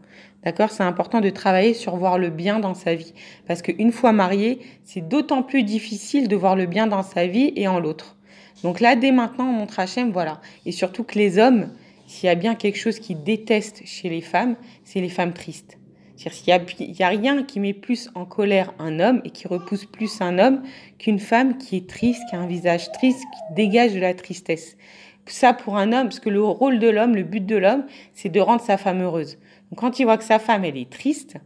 D'accord? 0.44 0.70
C'est 0.70 0.82
important 0.82 1.20
de 1.20 1.30
travailler 1.30 1.72
sur 1.72 1.96
voir 1.96 2.18
le 2.18 2.30
bien 2.30 2.58
dans 2.58 2.74
sa 2.74 2.94
vie. 2.94 3.14
Parce 3.46 3.62
qu'une 3.62 3.92
fois 3.92 4.12
marié, 4.12 4.58
c'est 4.84 5.06
d'autant 5.06 5.42
plus 5.42 5.62
difficile 5.62 6.28
de 6.28 6.36
voir 6.36 6.56
le 6.56 6.66
bien 6.66 6.86
dans 6.86 7.02
sa 7.02 7.26
vie 7.26 7.52
et 7.54 7.68
en 7.68 7.78
l'autre. 7.78 8.16
Donc 8.62 8.80
là, 8.80 8.96
dès 8.96 9.12
maintenant, 9.12 9.48
on 9.48 9.52
montre 9.52 9.78
Hachem, 9.78 10.10
voilà. 10.10 10.40
Et 10.66 10.72
surtout 10.72 11.04
que 11.04 11.18
les 11.18 11.38
hommes, 11.38 11.68
s'il 12.06 12.26
y 12.26 12.30
a 12.30 12.34
bien 12.34 12.54
quelque 12.54 12.78
chose 12.78 12.98
qu'ils 12.98 13.22
détestent 13.22 13.82
chez 13.84 14.08
les 14.08 14.20
femmes, 14.20 14.56
c'est 14.84 15.00
les 15.00 15.08
femmes 15.08 15.32
tristes. 15.32 15.78
C'est-à-dire 16.16 16.66
qu'il 16.66 16.92
n'y 16.92 17.02
a, 17.02 17.06
a, 17.06 17.08
rien 17.08 17.42
qui 17.42 17.58
met 17.58 17.72
plus 17.72 18.10
en 18.14 18.24
colère 18.24 18.72
un 18.78 19.00
homme 19.00 19.22
et 19.24 19.30
qui 19.30 19.48
repousse 19.48 19.86
plus 19.86 20.20
un 20.20 20.38
homme 20.38 20.62
qu'une 20.98 21.18
femme 21.18 21.58
qui 21.58 21.76
est 21.76 21.88
triste, 21.88 22.22
qui 22.30 22.36
a 22.36 22.40
un 22.40 22.46
visage 22.46 22.92
triste, 22.92 23.20
qui 23.20 23.54
dégage 23.54 23.92
de 23.94 23.98
la 23.98 24.14
tristesse. 24.14 24.76
Ça 25.26 25.52
pour 25.52 25.76
un 25.76 25.92
homme, 25.92 26.08
parce 26.08 26.20
que 26.20 26.30
le 26.30 26.42
rôle 26.42 26.78
de 26.78 26.88
l'homme, 26.88 27.14
le 27.14 27.22
but 27.22 27.44
de 27.44 27.56
l'homme, 27.56 27.84
c'est 28.12 28.28
de 28.28 28.40
rendre 28.40 28.60
sa 28.60 28.76
femme 28.76 29.02
heureuse. 29.02 29.38
Donc 29.70 29.78
quand 29.78 29.98
il 29.98 30.04
voit 30.04 30.18
que 30.18 30.24
sa 30.24 30.38
femme, 30.38 30.64
elle 30.64 30.76
est 30.76 30.90
triste, 30.90 31.38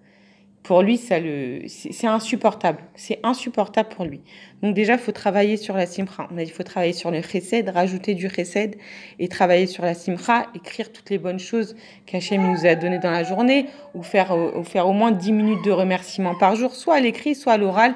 pour 0.66 0.82
lui, 0.82 0.96
ça 0.96 1.20
le, 1.20 1.60
c'est 1.68 2.08
insupportable. 2.08 2.80
C'est 2.96 3.20
insupportable 3.22 3.88
pour 3.88 4.04
lui. 4.04 4.20
Donc 4.62 4.74
déjà, 4.74 4.94
il 4.94 4.98
faut 4.98 5.12
travailler 5.12 5.56
sur 5.56 5.76
la 5.76 5.86
simra. 5.86 6.26
On 6.32 6.36
a 6.38 6.42
dit, 6.42 6.50
il 6.50 6.52
faut 6.52 6.64
travailler 6.64 6.92
sur 6.92 7.12
le 7.12 7.22
chesed, 7.22 7.68
rajouter 7.68 8.14
du 8.14 8.28
chesed 8.28 8.76
et 9.20 9.28
travailler 9.28 9.68
sur 9.68 9.84
la 9.84 9.94
simra, 9.94 10.46
écrire 10.56 10.92
toutes 10.92 11.08
les 11.10 11.18
bonnes 11.18 11.38
choses 11.38 11.76
qu'Hachem 12.04 12.50
nous 12.50 12.66
a 12.66 12.74
données 12.74 12.98
dans 12.98 13.12
la 13.12 13.22
journée, 13.22 13.66
ou 13.94 14.02
faire, 14.02 14.36
ou 14.36 14.64
faire 14.64 14.88
au 14.88 14.92
moins 14.92 15.12
10 15.12 15.30
minutes 15.30 15.64
de 15.64 15.70
remerciement 15.70 16.34
par 16.34 16.56
jour, 16.56 16.74
soit 16.74 16.96
à 16.96 17.00
l'écrit, 17.00 17.36
soit 17.36 17.52
à 17.52 17.58
l'oral. 17.58 17.94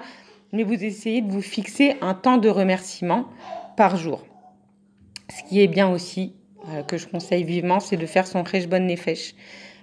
Mais 0.52 0.62
vous 0.62 0.84
essayez 0.84 1.22
de 1.22 1.32
vous 1.32 1.42
fixer 1.42 1.96
un 2.00 2.14
temps 2.14 2.38
de 2.38 2.48
remerciement 2.48 3.26
par 3.76 3.96
jour. 3.96 4.24
Ce 5.30 5.48
qui 5.48 5.60
est 5.60 5.68
bien 5.68 5.88
aussi, 5.88 6.34
euh, 6.68 6.82
que 6.82 6.96
je 6.96 7.06
conseille 7.06 7.44
vivement, 7.44 7.80
c'est 7.80 7.96
de 7.96 8.06
faire 8.06 8.26
son 8.26 8.44
bonne 8.68 8.86
nefesh. 8.86 9.34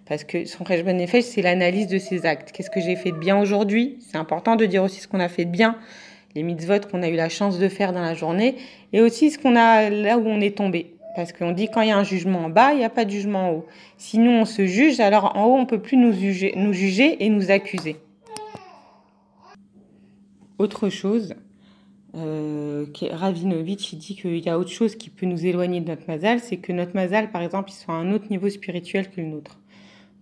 Parce 0.08 0.24
que 0.24 0.46
son 0.46 0.64
bonne 0.64 0.98
Nefesh, 0.98 1.26
c'est 1.26 1.42
l'analyse 1.42 1.88
de 1.88 1.98
ses 1.98 2.26
actes. 2.26 2.52
Qu'est-ce 2.54 2.70
que 2.70 2.80
j'ai 2.80 2.96
fait 2.96 3.12
de 3.12 3.18
bien 3.18 3.40
aujourd'hui? 3.40 3.98
C'est 4.00 4.18
important 4.18 4.56
de 4.56 4.66
dire 4.66 4.84
aussi 4.84 5.02
ce 5.02 5.08
qu'on 5.08 5.20
a 5.20 5.28
fait 5.28 5.44
de 5.44 5.52
bien, 5.52 5.78
les 6.34 6.44
mitzvot 6.44 6.80
qu'on 6.90 7.04
a 7.04 7.10
eu 7.10 7.16
la 7.16 7.30
chance 7.30 7.60
de 7.60 7.68
faire 7.68 7.92
dans 7.92 8.02
la 8.02 8.14
journée, 8.14 8.56
et 8.94 9.02
aussi 9.02 9.32
ce 9.32 9.38
qu'on 9.38 9.56
a 9.56 9.90
là 9.90 10.18
où 10.18 10.26
on 10.26 10.40
est 10.40 10.56
tombé. 10.56 10.94
Parce 11.16 11.34
qu'on 11.34 11.52
dit 11.52 11.68
quand 11.68 11.82
il 11.82 11.90
y 11.90 11.92
a 11.92 11.98
un 11.98 12.04
jugement 12.04 12.46
en 12.46 12.50
bas, 12.50 12.72
il 12.72 12.78
n'y 12.78 12.86
a 12.86 12.90
pas 12.90 13.04
de 13.04 13.10
jugement 13.10 13.50
en 13.50 13.52
haut. 13.54 13.66
Si 13.98 14.18
nous 14.18 14.32
on 14.32 14.46
se 14.46 14.66
juge, 14.66 15.00
alors 15.00 15.36
en 15.36 15.46
haut 15.46 15.56
on 15.56 15.66
peut 15.66 15.82
plus 15.82 15.98
nous 15.98 16.14
juger, 16.14 16.54
nous 16.56 16.74
juger 16.74 17.26
et 17.26 17.30
nous 17.30 17.52
accuser. 17.52 17.98
Autre 20.58 20.90
chose, 20.90 21.36
euh, 22.16 22.86
Ravinovitch 23.12 23.94
il 23.94 24.00
dit 24.00 24.16
qu'il 24.16 24.40
y 24.40 24.50
a 24.50 24.58
autre 24.58 24.72
chose 24.72 24.96
qui 24.96 25.10
peut 25.10 25.26
nous 25.26 25.46
éloigner 25.46 25.82
de 25.82 25.90
notre 25.90 26.08
mazal, 26.08 26.40
c'est 26.40 26.58
que 26.58 26.72
notre 26.72 26.96
mazal, 26.96 27.32
par 27.32 27.42
exemple, 27.42 27.70
il 27.72 27.76
soit 27.76 27.94
à 27.94 27.98
un 27.98 28.12
autre 28.14 28.30
niveau 28.30 28.50
spirituel 28.50 29.10
que 29.10 29.22
le 29.22 29.28
nôtre. 29.28 29.60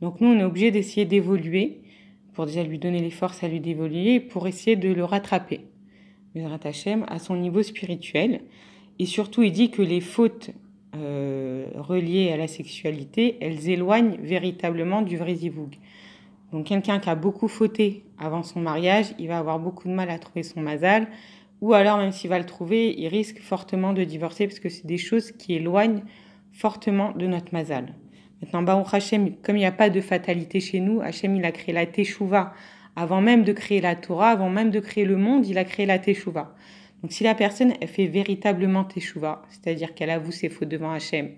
Donc 0.02 0.20
nous, 0.20 0.28
on 0.28 0.40
est 0.40 0.44
obligé 0.44 0.72
d'essayer 0.72 1.06
d'évoluer 1.06 1.82
pour 2.34 2.46
déjà 2.46 2.64
lui 2.64 2.80
donner 2.80 3.00
les 3.00 3.12
forces 3.12 3.44
à 3.44 3.48
lui 3.48 3.62
d'évoluer, 3.62 4.20
pour 4.20 4.48
essayer 4.48 4.76
de 4.76 4.90
le 4.90 5.06
rattraper, 5.06 5.62
le 6.36 6.44
Hachem, 6.46 7.06
à 7.08 7.18
son 7.18 7.38
niveau 7.38 7.64
spirituel. 7.64 8.42
Et 9.00 9.06
surtout, 9.06 9.42
il 9.42 9.52
dit 9.52 9.72
que 9.72 9.82
les 9.82 10.02
fautes 10.02 10.52
euh, 10.96 11.68
reliées 11.76 12.32
à 12.32 12.38
la 12.38 12.48
sexualité, 12.48 13.38
elles 13.40 13.70
éloignent 13.70 14.18
véritablement 14.22 15.02
du 15.02 15.18
vrai 15.18 15.36
zivoug. 15.36 15.76
Donc 16.52 16.68
quelqu'un 16.68 17.00
qui 17.00 17.10
a 17.10 17.16
beaucoup 17.16 17.48
fauté 17.48 18.04
avant 18.18 18.44
son 18.44 18.60
mariage, 18.60 19.08
il 19.18 19.28
va 19.28 19.40
avoir 19.40 19.60
beaucoup 19.60 19.88
de 19.88 19.94
mal 19.94 20.10
à 20.10 20.20
trouver 20.20 20.44
son 20.44 20.62
mazal, 20.62 21.08
ou 21.62 21.74
alors 21.74 21.98
même 21.98 22.12
s'il 22.12 22.30
va 22.30 22.40
le 22.40 22.46
trouver, 22.46 22.94
il 22.98 23.08
risque 23.08 23.40
fortement 23.40 23.94
de 23.94 24.04
divorcer 24.04 24.48
parce 24.48 24.60
que 24.60 24.70
c'est 24.70 24.86
des 24.86 24.98
choses 24.98 25.32
qui 25.32 25.54
éloignent 25.56 26.04
fortement 26.52 27.12
de 27.12 27.28
notre 27.28 27.54
mazal. 27.54 27.94
Maintenant, 28.42 28.64
Baruch 28.64 28.94
Hashem, 28.94 29.36
comme 29.38 29.56
il 29.56 29.60
n'y 29.60 29.66
a 29.66 29.72
pas 29.72 29.90
de 29.90 30.02
fatalité 30.02 30.60
chez 30.60 30.80
nous, 30.80 31.02
Hachem, 31.02 31.36
il 31.36 31.46
a 31.46 31.52
créé 31.52 31.74
la 31.74 31.86
Teshuvah. 31.86 32.54
Avant 32.96 33.22
même 33.22 33.44
de 33.44 33.54
créer 33.54 33.82
la 33.82 33.96
Torah, 33.96 34.30
avant 34.30 34.50
même 34.50 34.72
de 34.72 34.80
créer 34.80 35.06
le 35.06 35.18
monde, 35.18 35.48
il 35.48 35.58
a 35.58 35.64
créé 35.64 35.86
la 35.86 36.00
Teshuvah. 36.00 36.56
Donc 37.02 37.12
si 37.12 37.24
la 37.24 37.36
personne 37.36 37.74
elle 37.82 37.88
fait 37.88 38.08
véritablement 38.08 38.84
Teshuvah, 38.84 39.42
c'est-à-dire 39.50 39.94
qu'elle 39.94 40.10
avoue 40.10 40.32
ses 40.32 40.50
fautes 40.50 40.70
devant 40.70 40.92
Hachem, 40.92 41.32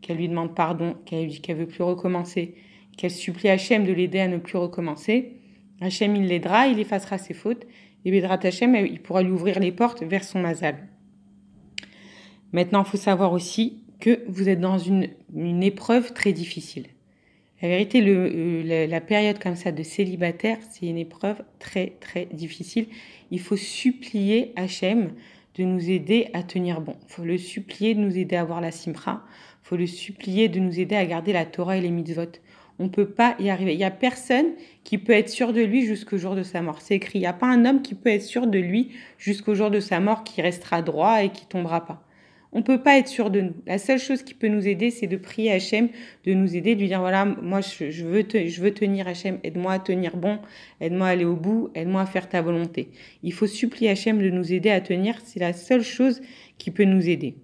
qu'elle 0.00 0.16
lui 0.16 0.28
demande 0.28 0.54
pardon, 0.54 0.96
qu'elle 1.04 1.22
lui 1.22 1.28
dit 1.28 1.40
qu'elle 1.40 1.56
veut 1.56 1.66
plus 1.66 1.82
recommencer, 1.82 2.54
qu'elle 2.96 3.10
supplie 3.10 3.48
Hachem 3.48 3.84
de 3.84 3.92
l'aider 3.92 4.20
à 4.20 4.28
ne 4.28 4.38
plus 4.38 4.58
recommencer, 4.58 5.36
Hachem 5.80 6.16
il 6.16 6.26
l'aidera, 6.26 6.66
il 6.66 6.78
effacera 6.78 7.18
ses 7.18 7.34
fautes, 7.34 7.66
et 8.04 8.10
Bédrat 8.10 8.40
Hachem 8.42 8.74
il 8.74 9.00
pourra 9.00 9.22
lui 9.22 9.30
ouvrir 9.30 9.60
les 9.60 9.72
portes 9.72 10.02
vers 10.02 10.24
son 10.24 10.40
mazal. 10.40 10.76
Maintenant, 12.52 12.82
il 12.82 12.88
faut 12.88 12.98
savoir 12.98 13.32
aussi 13.32 13.82
que 14.00 14.22
vous 14.28 14.48
êtes 14.48 14.60
dans 14.60 14.78
une, 14.78 15.08
une 15.34 15.62
épreuve 15.62 16.12
très 16.12 16.32
difficile. 16.32 16.86
La 17.62 17.68
vérité, 17.68 18.00
le, 18.00 18.30
euh, 18.34 18.86
la, 18.88 19.00
période 19.00 19.38
comme 19.38 19.54
ça 19.54 19.70
de 19.70 19.82
célibataire, 19.84 20.58
c'est 20.70 20.86
une 20.86 20.98
épreuve 20.98 21.42
très 21.60 21.92
très 22.00 22.26
difficile. 22.26 22.86
Il 23.30 23.38
faut 23.38 23.56
supplier 23.56 24.52
Hachem 24.56 25.12
de 25.54 25.62
nous 25.62 25.88
aider 25.88 26.28
à 26.32 26.42
tenir 26.42 26.80
bon. 26.80 26.96
Il 27.08 27.12
faut 27.12 27.24
le 27.24 27.38
supplier 27.38 27.94
de 27.94 28.00
nous 28.00 28.18
aider 28.18 28.34
à 28.34 28.40
avoir 28.40 28.60
la 28.60 28.72
simra. 28.72 29.22
Il 29.62 29.68
faut 29.68 29.76
le 29.76 29.86
supplier 29.86 30.48
de 30.48 30.58
nous 30.58 30.80
aider 30.80 30.96
à 30.96 31.06
garder 31.06 31.32
la 31.32 31.46
Torah 31.46 31.76
et 31.76 31.80
les 31.80 31.90
mitzvot. 31.90 32.32
On 32.82 32.86
ne 32.86 32.90
peut 32.90 33.06
pas 33.06 33.36
y 33.38 33.48
arriver. 33.48 33.74
Il 33.74 33.78
n'y 33.78 33.84
a 33.84 33.92
personne 33.92 34.54
qui 34.82 34.98
peut 34.98 35.12
être 35.12 35.28
sûr 35.28 35.52
de 35.52 35.60
lui 35.60 35.86
jusqu'au 35.86 36.18
jour 36.18 36.34
de 36.34 36.42
sa 36.42 36.62
mort. 36.62 36.80
C'est 36.80 36.96
écrit. 36.96 37.20
Il 37.20 37.22
n'y 37.22 37.28
a 37.28 37.32
pas 37.32 37.46
un 37.46 37.64
homme 37.64 37.80
qui 37.80 37.94
peut 37.94 38.10
être 38.10 38.24
sûr 38.24 38.48
de 38.48 38.58
lui 38.58 38.90
jusqu'au 39.18 39.54
jour 39.54 39.70
de 39.70 39.78
sa 39.78 40.00
mort 40.00 40.24
qui 40.24 40.42
restera 40.42 40.82
droit 40.82 41.22
et 41.22 41.28
qui 41.28 41.46
tombera 41.46 41.86
pas. 41.86 42.04
On 42.50 42.58
ne 42.58 42.64
peut 42.64 42.82
pas 42.82 42.98
être 42.98 43.06
sûr 43.06 43.30
de 43.30 43.40
nous. 43.40 43.54
La 43.68 43.78
seule 43.78 44.00
chose 44.00 44.24
qui 44.24 44.34
peut 44.34 44.48
nous 44.48 44.66
aider, 44.66 44.90
c'est 44.90 45.06
de 45.06 45.16
prier 45.16 45.52
Hachem, 45.52 45.90
de 46.26 46.34
nous 46.34 46.56
aider, 46.56 46.74
de 46.74 46.80
lui 46.80 46.88
dire 46.88 46.98
voilà, 46.98 47.24
moi 47.24 47.60
je, 47.60 48.02
veux, 48.02 48.26
je 48.28 48.60
veux 48.60 48.74
tenir 48.74 49.06
Hachem, 49.06 49.38
aide-moi 49.44 49.74
à 49.74 49.78
tenir 49.78 50.16
bon, 50.16 50.40
aide-moi 50.80 51.06
à 51.06 51.10
aller 51.10 51.24
au 51.24 51.36
bout, 51.36 51.70
aide-moi 51.76 52.00
à 52.00 52.06
faire 52.06 52.28
ta 52.28 52.42
volonté. 52.42 52.90
Il 53.22 53.32
faut 53.32 53.46
supplier 53.46 53.90
Hachem 53.90 54.20
de 54.20 54.28
nous 54.28 54.52
aider 54.52 54.70
à 54.70 54.80
tenir, 54.80 55.20
c'est 55.24 55.38
la 55.38 55.52
seule 55.52 55.84
chose 55.84 56.20
qui 56.58 56.72
peut 56.72 56.84
nous 56.84 57.08
aider. 57.08 57.36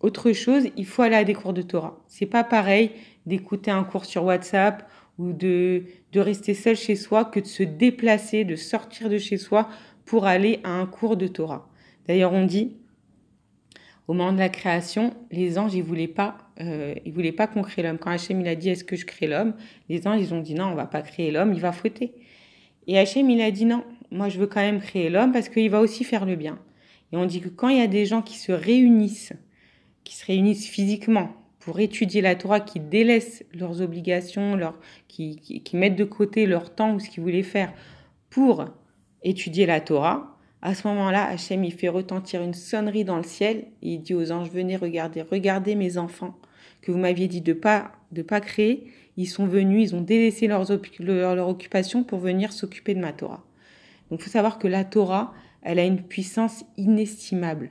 Autre 0.00 0.32
chose, 0.32 0.68
il 0.76 0.86
faut 0.86 1.02
aller 1.02 1.16
à 1.16 1.24
des 1.24 1.34
cours 1.34 1.52
de 1.52 1.62
Torah. 1.62 1.98
C'est 2.06 2.26
pas 2.26 2.44
pareil 2.44 2.92
d'écouter 3.26 3.70
un 3.70 3.84
cours 3.84 4.04
sur 4.04 4.24
WhatsApp 4.24 4.88
ou 5.18 5.32
de, 5.32 5.84
de 6.12 6.20
rester 6.20 6.54
seul 6.54 6.76
chez 6.76 6.94
soi 6.94 7.24
que 7.24 7.40
de 7.40 7.46
se 7.46 7.64
déplacer, 7.64 8.44
de 8.44 8.54
sortir 8.54 9.08
de 9.08 9.18
chez 9.18 9.36
soi 9.36 9.68
pour 10.04 10.26
aller 10.26 10.60
à 10.62 10.70
un 10.70 10.86
cours 10.86 11.16
de 11.16 11.26
Torah. 11.26 11.68
D'ailleurs, 12.06 12.32
on 12.32 12.44
dit 12.44 12.76
au 14.08 14.14
moment 14.14 14.32
de 14.32 14.38
la 14.38 14.48
création, 14.48 15.12
les 15.30 15.58
anges, 15.58 15.74
ils 15.74 15.82
voulaient 15.82 16.08
pas, 16.08 16.38
euh, 16.62 16.94
ils 17.04 17.12
voulaient 17.12 17.30
pas 17.30 17.46
qu'on 17.46 17.60
crée 17.60 17.82
l'homme. 17.82 17.98
Quand 17.98 18.10
Hachem, 18.10 18.40
il 18.40 18.48
a 18.48 18.54
dit, 18.54 18.70
est-ce 18.70 18.82
que 18.82 18.96
je 18.96 19.04
crée 19.04 19.26
l'homme? 19.26 19.52
Les 19.90 20.08
anges, 20.08 20.22
ils 20.22 20.32
ont 20.32 20.40
dit, 20.40 20.54
non, 20.54 20.68
on 20.68 20.74
va 20.74 20.86
pas 20.86 21.02
créer 21.02 21.30
l'homme, 21.30 21.52
il 21.52 21.60
va 21.60 21.72
fouetter. 21.72 22.14
Et 22.86 22.98
Hachem, 22.98 23.28
il 23.28 23.42
a 23.42 23.50
dit, 23.50 23.66
non, 23.66 23.84
moi, 24.10 24.30
je 24.30 24.38
veux 24.38 24.46
quand 24.46 24.62
même 24.62 24.80
créer 24.80 25.10
l'homme 25.10 25.30
parce 25.30 25.50
qu'il 25.50 25.68
va 25.68 25.80
aussi 25.80 26.04
faire 26.04 26.24
le 26.24 26.36
bien. 26.36 26.58
Et 27.12 27.18
on 27.18 27.26
dit 27.26 27.42
que 27.42 27.50
quand 27.50 27.68
il 27.68 27.76
y 27.76 27.82
a 27.82 27.86
des 27.86 28.06
gens 28.06 28.22
qui 28.22 28.38
se 28.38 28.50
réunissent, 28.50 29.34
qui 30.08 30.16
se 30.16 30.24
réunissent 30.24 30.66
physiquement 30.66 31.34
pour 31.58 31.80
étudier 31.80 32.22
la 32.22 32.34
Torah, 32.34 32.60
qui 32.60 32.80
délaissent 32.80 33.44
leurs 33.52 33.82
obligations, 33.82 34.56
leur, 34.56 34.78
qui, 35.06 35.36
qui, 35.36 35.76
mettent 35.76 35.96
de 35.96 36.04
côté 36.04 36.46
leur 36.46 36.74
temps 36.74 36.94
ou 36.94 36.98
ce 36.98 37.10
qu'ils 37.10 37.22
voulaient 37.22 37.42
faire 37.42 37.74
pour 38.30 38.64
étudier 39.22 39.66
la 39.66 39.82
Torah, 39.82 40.38
à 40.62 40.74
ce 40.74 40.88
moment-là, 40.88 41.26
Hachem, 41.26 41.62
il 41.62 41.74
fait 41.74 41.90
retentir 41.90 42.42
une 42.42 42.54
sonnerie 42.54 43.04
dans 43.04 43.18
le 43.18 43.22
ciel 43.22 43.66
et 43.82 43.92
il 43.92 43.98
dit 44.00 44.14
aux 44.14 44.32
anges, 44.32 44.50
venez 44.50 44.76
regarder, 44.76 45.20
regardez 45.20 45.74
mes 45.74 45.98
enfants 45.98 46.38
que 46.80 46.90
vous 46.90 46.98
m'aviez 46.98 47.28
dit 47.28 47.42
de 47.42 47.52
pas, 47.52 47.92
de 48.10 48.22
pas 48.22 48.40
créer. 48.40 48.90
Ils 49.18 49.26
sont 49.26 49.46
venus, 49.46 49.90
ils 49.90 49.94
ont 49.94 50.00
délaissé 50.00 50.46
leurs, 50.46 50.64
leur, 51.00 51.36
leur 51.36 51.48
occupation 51.48 52.02
pour 52.02 52.18
venir 52.18 52.54
s'occuper 52.54 52.94
de 52.94 53.00
ma 53.00 53.12
Torah. 53.12 53.44
Donc, 54.10 54.20
il 54.20 54.24
faut 54.24 54.30
savoir 54.30 54.58
que 54.58 54.68
la 54.68 54.84
Torah, 54.84 55.34
elle 55.60 55.78
a 55.78 55.84
une 55.84 56.02
puissance 56.02 56.64
inestimable. 56.78 57.68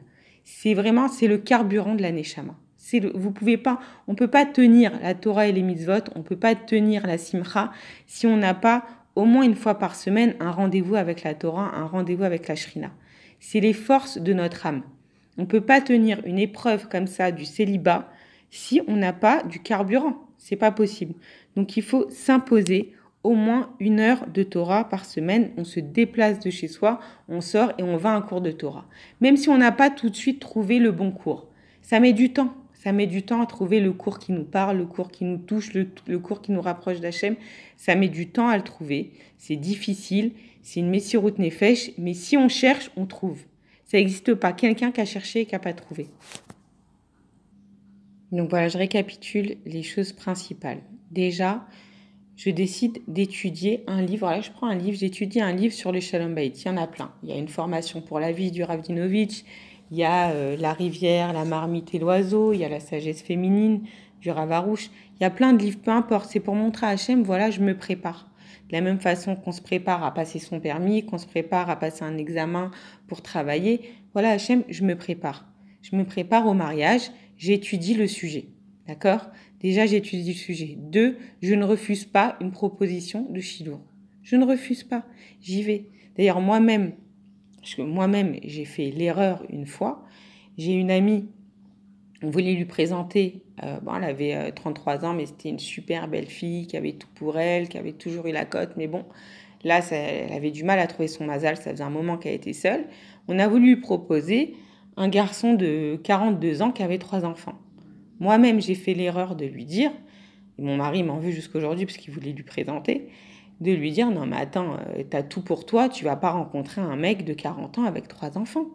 C'est 0.50 0.74
vraiment, 0.74 1.10
c'est 1.10 1.28
le 1.28 1.38
carburant 1.38 1.94
de 1.94 2.02
la 2.02 2.14
Neshama. 2.14 2.56
C'est 2.78 3.02
vous 3.02 3.32
pouvez 3.32 3.58
pas, 3.58 3.82
on 4.08 4.16
peut 4.16 4.30
pas 4.30 4.46
tenir 4.46 4.98
la 5.02 5.14
Torah 5.14 5.48
et 5.48 5.52
les 5.52 5.62
mitzvot, 5.62 6.10
on 6.16 6.24
peut 6.24 6.38
pas 6.38 6.56
tenir 6.56 7.06
la 7.06 7.18
simcha 7.18 7.70
si 8.06 8.28
on 8.28 8.38
n'a 8.38 8.54
pas 8.54 8.86
au 9.16 9.26
moins 9.26 9.44
une 9.44 9.58
fois 9.58 9.78
par 9.78 9.94
semaine 9.94 10.36
un 10.40 10.52
rendez-vous 10.52 10.96
avec 10.96 11.24
la 11.24 11.34
Torah, 11.34 11.76
un 11.76 11.84
rendez-vous 11.84 12.24
avec 12.24 12.48
la 12.48 12.56
Shrina. 12.56 12.92
C'est 13.42 13.60
les 13.60 13.74
forces 13.74 14.20
de 14.20 14.32
notre 14.32 14.66
âme. 14.66 14.84
On 15.38 15.46
peut 15.46 15.60
pas 15.60 15.82
tenir 15.82 16.22
une 16.26 16.40
épreuve 16.40 16.88
comme 16.88 17.08
ça 17.08 17.34
du 17.34 17.44
célibat 17.44 18.10
si 18.50 18.80
on 18.88 18.96
n'a 18.96 19.12
pas 19.12 19.44
du 19.44 19.60
carburant. 19.60 20.30
C'est 20.38 20.56
pas 20.56 20.72
possible. 20.72 21.14
Donc 21.58 21.76
il 21.76 21.84
faut 21.84 22.10
s'imposer 22.10 22.94
au 23.24 23.34
moins 23.34 23.74
une 23.80 24.00
heure 24.00 24.26
de 24.28 24.44
Torah 24.44 24.88
par 24.90 25.06
semaine. 25.06 25.52
On 25.58 25.64
se 25.64 25.80
déplace 25.80 26.40
de 26.40 26.50
chez 26.50 26.68
soi, 26.68 27.00
on 27.28 27.42
sort 27.42 27.74
et 27.78 27.84
on 27.84 27.98
va 27.98 28.12
à 28.12 28.16
un 28.16 28.22
cours 28.22 28.42
de 28.42 28.52
Torah. 28.52 28.86
Même 29.22 29.38
si 29.38 29.50
on 29.50 29.58
n'a 29.58 29.72
pas 29.72 29.90
tout 29.90 30.10
de 30.10 30.16
suite 30.16 30.40
trouvé 30.40 30.80
le 30.80 30.92
bon 30.92 31.12
cours. 31.12 31.48
Ça 31.82 32.00
met 32.00 32.14
du 32.14 32.32
temps. 32.32 32.54
Ça 32.74 32.92
met 32.92 33.08
du 33.08 33.24
temps 33.24 33.42
à 33.42 33.46
trouver 33.48 33.80
le 33.80 33.92
cours 33.92 34.20
qui 34.20 34.32
nous 34.32 34.44
parle, 34.44 34.78
le 34.78 34.86
cours 34.86 35.10
qui 35.10 35.26
nous 35.26 35.40
touche, 35.40 35.74
le, 35.74 36.20
cours 36.20 36.42
qui 36.42 36.52
nous 36.52 36.62
rapproche 36.62 37.00
d'Hachem. 37.00 37.36
Ça 37.76 37.96
met 37.96 38.08
du 38.08 38.28
temps 38.30 38.48
à 38.48 38.56
le 38.56 38.64
trouver. 38.64 39.12
C'est 39.38 39.56
difficile. 39.56 40.32
C'est 40.62 40.80
une 40.80 40.90
Messirut 40.90 41.34
Nefesh. 41.38 41.92
Mais 41.98 42.14
si 42.14 42.38
on 42.38 42.50
cherche, 42.50 42.92
on 42.96 43.06
trouve. 43.06 43.42
Ça 43.86 43.98
n'existe 43.98 44.36
pas. 44.36 44.54
Quelqu'un 44.54 44.92
qui 44.92 45.02
a 45.02 45.06
cherché 45.06 45.42
et 45.42 45.46
qui 45.46 45.56
n'a 45.56 45.60
pas 45.60 45.74
trouvé. 45.74 46.08
Donc 48.32 48.50
voilà, 48.50 48.68
je 48.68 48.78
récapitule 48.78 49.58
les 49.66 49.84
choses 49.84 50.12
principales. 50.12 50.82
Déjà, 51.12 51.66
je 52.38 52.52
décide 52.52 53.02
d'étudier 53.08 53.84
un 53.88 54.02
livre. 54.02 54.28
Là, 54.30 54.42
je 54.42 54.52
prends 54.52 54.68
un 54.68 54.76
livre, 54.76 54.98
j'étudie 54.98 55.42
un 55.42 55.52
livre 55.52 55.74
sur 55.74 55.92
le 55.92 56.00
Shalom 56.00 56.36
Bayit. 56.36 56.54
Il 56.64 56.68
y 56.68 56.70
en 56.70 56.78
a 56.78 56.86
plein. 56.86 57.12
Il 57.24 57.30
y 57.30 57.34
a 57.34 57.36
une 57.36 57.48
formation 57.48 58.00
pour 58.00 58.20
la 58.20 58.32
vie 58.32 58.52
du 58.52 58.64
Ravdinovitch, 58.64 59.44
il 59.90 59.98
y 59.98 60.04
a 60.04 60.30
euh, 60.30 60.56
la 60.58 60.74
rivière, 60.74 61.34
la 61.34 61.46
marmite 61.46 61.96
et 61.96 62.00
l'oiseau, 62.00 62.54
il 62.54 62.60
y 62.60 62.66
a 62.66 62.70
la 62.70 62.80
sagesse 62.80 63.24
féminine 63.24 63.82
du 64.22 64.30
Ravarouche. 64.30 64.90
Il 65.16 65.24
y 65.24 65.26
a 65.26 65.32
plein 65.32 65.54
de 65.54 65.64
livres, 65.64 65.80
peu 65.84 65.92
importe. 65.92 66.30
C'est 66.30 66.40
pour 66.40 66.56
montrer 66.56 66.86
à 66.86 66.90
Hachem, 66.90 67.24
voilà, 67.24 67.50
je 67.50 67.62
me 67.62 67.76
prépare. 67.76 68.30
De 68.70 68.74
la 68.74 68.82
même 68.82 69.00
façon 69.00 69.36
qu'on 69.36 69.52
se 69.52 69.62
prépare 69.62 70.04
à 70.04 70.14
passer 70.14 70.38
son 70.38 70.60
permis, 70.60 71.06
qu'on 71.06 71.18
se 71.18 71.26
prépare 71.26 71.70
à 71.72 71.78
passer 71.78 72.04
un 72.04 72.18
examen 72.18 72.70
pour 73.08 73.24
travailler. 73.24 73.82
Voilà, 74.14 74.32
Hachem, 74.32 74.64
je 74.70 74.84
me 74.84 74.96
prépare. 74.96 75.48
Je 75.82 75.96
me 75.96 76.04
prépare 76.04 76.46
au 76.46 76.54
mariage, 76.54 77.10
j'étudie 77.38 77.96
le 77.96 78.08
sujet. 78.08 78.50
D'accord? 78.88 79.30
Déjà, 79.60 79.86
j'étudie 79.86 80.32
le 80.32 80.38
sujet. 80.38 80.76
Deux, 80.78 81.18
je 81.42 81.54
ne 81.54 81.66
refuse 81.66 82.06
pas 82.06 82.38
une 82.40 82.52
proposition 82.52 83.28
de 83.30 83.40
Chidour. 83.40 83.82
Je 84.24 84.36
ne 84.36 84.46
refuse 84.46 84.84
pas. 84.84 85.06
J'y 85.42 85.64
vais. 85.64 85.86
D'ailleurs, 86.16 86.42
moi-même, 86.42 86.94
parce 87.62 87.76
que 87.76 87.82
moi-même, 87.82 88.36
j'ai 88.44 88.66
fait 88.66 88.92
l'erreur 88.92 89.44
une 89.50 89.66
fois. 89.66 90.06
J'ai 90.58 90.74
une 90.74 90.90
amie, 90.90 91.28
on 92.24 92.30
voulait 92.30 92.54
lui 92.54 92.66
présenter, 92.66 93.44
euh, 93.64 93.80
bon, 93.82 93.96
elle 93.96 94.04
avait 94.06 94.52
33 94.52 95.04
euh, 95.04 95.08
ans, 95.08 95.14
mais 95.14 95.26
c'était 95.26 95.50
une 95.50 95.60
super 95.60 96.08
belle 96.08 96.26
fille 96.26 96.66
qui 96.66 96.78
avait 96.78 96.94
tout 96.94 97.10
pour 97.14 97.38
elle, 97.38 97.68
qui 97.68 97.78
avait 97.78 97.94
toujours 97.94 98.26
eu 98.28 98.32
la 98.32 98.46
cote, 98.46 98.72
mais 98.76 98.88
bon, 98.88 99.06
là, 99.64 99.82
elle 99.92 100.34
avait 100.34 100.52
du 100.52 100.64
mal 100.64 100.80
à 100.80 100.88
trouver 100.88 101.08
son 101.08 101.26
mazal, 101.26 101.58
ça 101.58 101.72
faisait 101.72 101.84
un 101.84 101.90
moment 101.90 102.18
qu'elle 102.18 102.34
était 102.34 102.54
seule. 102.54 102.86
On 103.28 103.38
a 103.38 103.48
voulu 103.48 103.76
lui 103.76 103.82
proposer 103.82 104.56
un 104.96 105.10
garçon 105.10 105.54
de 105.54 106.00
42 106.04 106.62
ans 106.62 106.72
qui 106.72 106.82
avait 106.82 106.98
trois 106.98 107.24
enfants. 107.24 107.60
Moi-même, 108.20 108.62
j'ai 108.62 108.76
fait 108.76 108.94
l'erreur 108.94 109.36
de 109.36 109.46
lui 109.46 109.66
dire, 109.66 109.92
et 110.58 110.62
mon 110.62 110.76
mari 110.76 111.04
m'en 111.04 111.20
veut 111.20 111.32
jusqu'aujourd'hui 111.32 111.86
parce 111.86 111.98
qu'il 111.98 112.14
voulait 112.14 112.32
lui 112.32 112.44
présenter, 112.44 113.10
de 113.62 113.72
lui 113.72 113.92
dire 113.92 114.12
non 114.12 114.26
mais 114.26 114.38
attends, 114.38 114.74
euh, 114.74 115.04
t'as 115.10 115.24
tout 115.24 115.42
pour 115.42 115.66
toi, 115.66 115.90
tu 115.90 116.04
vas 116.04 116.16
pas 116.16 116.32
rencontrer 116.32 116.82
un 116.82 116.96
mec 116.96 117.26
de 117.26 117.34
40 117.34 117.80
ans 117.80 117.84
avec 117.84 118.08
trois 118.08 118.38
enfants. 118.38 118.68